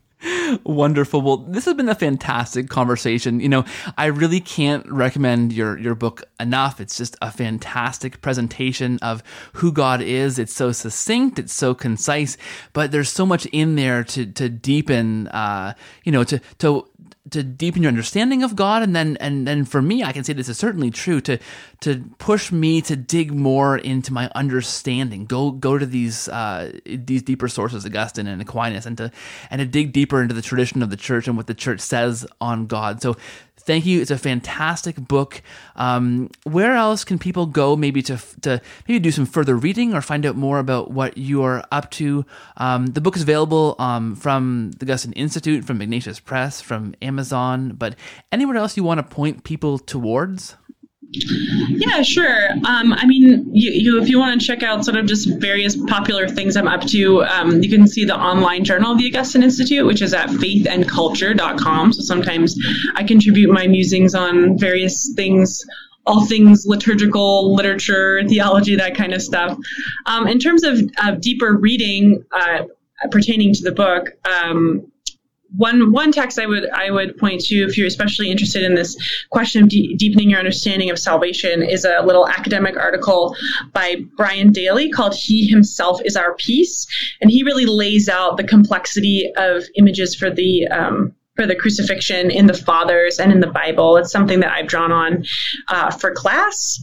[0.65, 1.23] Wonderful.
[1.23, 3.41] Well, this has been a fantastic conversation.
[3.41, 3.65] You know,
[3.97, 6.81] I really can't recommend your your book enough.
[6.81, 9.23] It's just a fantastic presentation of
[9.55, 10.39] who God is.
[10.39, 12.37] It's so succinct, it's so concise,
[12.73, 16.87] but there's so much in there to to deepen uh, you know, to to
[17.29, 20.33] to deepen your understanding of God, and then and then for me, I can say
[20.33, 21.39] this is certainly true to
[21.81, 25.27] to push me to dig more into my understanding.
[25.27, 29.13] Go go to these uh, these deeper sources, Augustine and Aquinas, and to
[29.51, 32.27] and to dig deeper into the tradition of the church and what the church says
[32.41, 33.03] on God.
[33.03, 33.17] So
[33.61, 34.01] thank you.
[34.01, 35.43] It's a fantastic book.
[35.77, 37.77] Um, where else can people go?
[37.77, 41.43] Maybe to to maybe do some further reading or find out more about what you
[41.43, 42.25] are up to.
[42.57, 47.71] Um, the book is available um, from the Augustine Institute, from Ignatius Press, from Amazon.
[47.71, 47.97] But
[48.33, 50.57] anywhere else you want to point people towards?
[51.13, 52.51] Yeah, sure.
[52.53, 55.77] Um, I mean, you, you, if you want to check out sort of just various
[55.77, 59.43] popular things I'm up to, um, you can see the online journal of the Augustine
[59.43, 61.93] Institute, which is at faithandculture.com.
[61.95, 62.57] So sometimes
[62.95, 65.65] I contribute my musings on various things
[66.07, 69.57] all things liturgical, literature, theology, that kind of stuff.
[70.07, 72.65] Um, in terms of, of deeper reading uh,
[73.11, 74.91] pertaining to the book, um,
[75.57, 78.97] one one text I would I would point to if you're especially interested in this
[79.31, 83.35] question of de- deepening your understanding of salvation is a little academic article
[83.73, 86.87] by Brian Daley called "He Himself Is Our Peace,"
[87.21, 92.31] and he really lays out the complexity of images for the um, for the crucifixion
[92.31, 93.97] in the Fathers and in the Bible.
[93.97, 95.25] It's something that I've drawn on
[95.69, 96.79] uh, for class.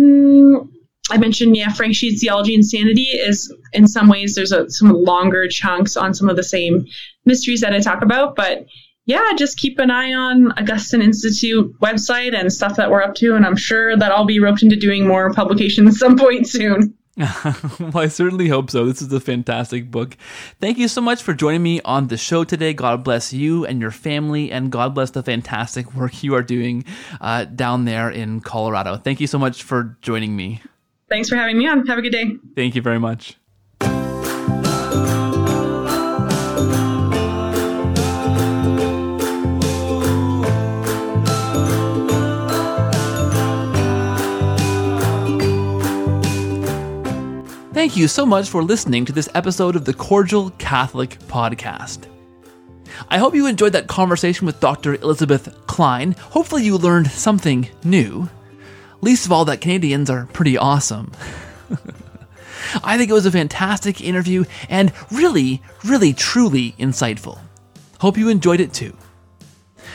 [0.00, 0.68] Mm,
[1.10, 4.90] I mentioned, yeah, Frank Sheed's Theology and Sanity is in some ways there's a, some
[4.90, 6.86] longer chunks on some of the same
[7.24, 8.66] mysteries that I talk about, but
[9.08, 13.34] yeah, just keep an eye on Augustine Institute website and stuff that we're up to,
[13.34, 16.94] and I'm sure that I'll be roped into doing more publications at some point soon.
[17.16, 18.84] well, I certainly hope so.
[18.84, 20.16] This is a fantastic book.
[20.60, 22.74] Thank you so much for joining me on the show today.
[22.74, 26.84] God bless you and your family, and God bless the fantastic work you are doing
[27.20, 28.98] uh, down there in Colorado.
[28.98, 30.60] Thank you so much for joining me.
[31.08, 31.86] Thanks for having me on.
[31.86, 32.36] Have a good day.
[32.54, 33.36] Thank you very much.
[47.72, 52.06] Thank you so much for listening to this episode of the Cordial Catholic Podcast.
[53.08, 54.96] I hope you enjoyed that conversation with Dr.
[54.96, 56.12] Elizabeth Klein.
[56.18, 58.28] Hopefully, you learned something new.
[59.00, 61.12] Least of all, that Canadians are pretty awesome.
[62.84, 67.38] I think it was a fantastic interview and really, really, truly insightful.
[68.00, 68.96] Hope you enjoyed it too.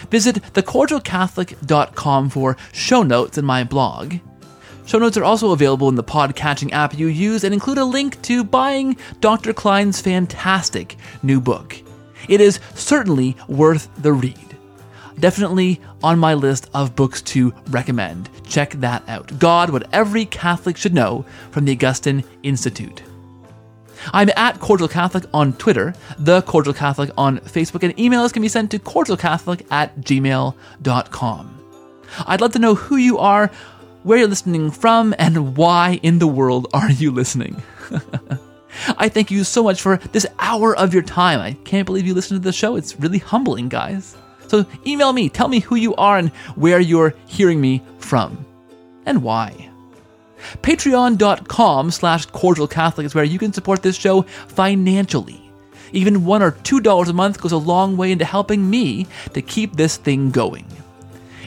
[0.09, 4.15] Visit thecordialcatholic.com for show notes in my blog.
[4.85, 8.21] Show notes are also available in the podcatching app you use and include a link
[8.23, 9.53] to buying Dr.
[9.53, 11.81] Klein's fantastic new book.
[12.27, 14.52] It is certainly worth the read
[15.23, 18.29] definitely on my list of books to recommend.
[18.45, 19.39] Check that out.
[19.39, 23.01] God, what every Catholic should know from the Augustine Institute.
[24.11, 28.49] I'm at Cordial Catholic on Twitter, The Cordial Catholic on Facebook, and emails can be
[28.49, 31.63] sent to cordialcatholic at gmail.com.
[32.27, 33.49] I'd love to know who you are,
[34.03, 37.63] where you're listening from, and why in the world are you listening.
[38.97, 41.39] I thank you so much for this hour of your time.
[41.39, 42.75] I can't believe you listened to the show.
[42.75, 44.17] It's really humbling, guys.
[44.53, 48.45] So email me, tell me who you are and where you're hearing me from
[49.03, 49.71] and why.
[50.61, 55.41] Patreon.com slash cordial Catholic is where you can support this show financially.
[55.91, 59.41] Even one or two dollars a month goes a long way into helping me to
[59.41, 60.67] keep this thing going.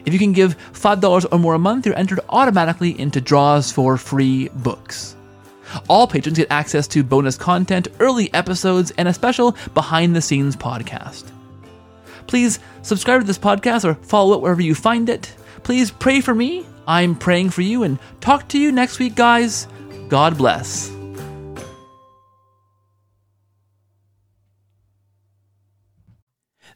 [0.04, 3.96] If you can give $5 or more a month, you're entered automatically into draws for
[3.96, 5.14] free books.
[5.88, 10.56] All patrons get access to bonus content, early episodes, and a special behind the scenes
[10.56, 11.35] podcast.
[12.26, 15.34] Please subscribe to this podcast or follow it wherever you find it.
[15.62, 16.66] Please pray for me.
[16.86, 19.66] I'm praying for you and talk to you next week, guys.
[20.08, 20.96] God bless.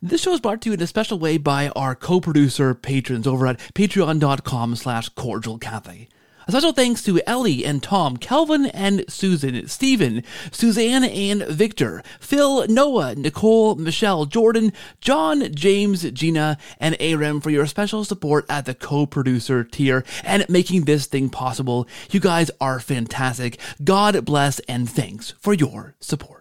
[0.03, 3.47] This show is brought to you in a special way by our co-producer patrons over
[3.47, 6.09] at patreon.com slash cordialcatholic.
[6.49, 12.67] A special thanks to Ellie and Tom, Kelvin and Susan, Stephen, Susann and Victor, Phil,
[12.67, 18.75] Noah, Nicole, Michelle, Jordan, John, James, Gina, and Aram for your special support at the
[18.75, 21.87] co-producer tier and making this thing possible.
[22.11, 23.61] You guys are fantastic.
[23.85, 26.40] God bless and thanks for your support.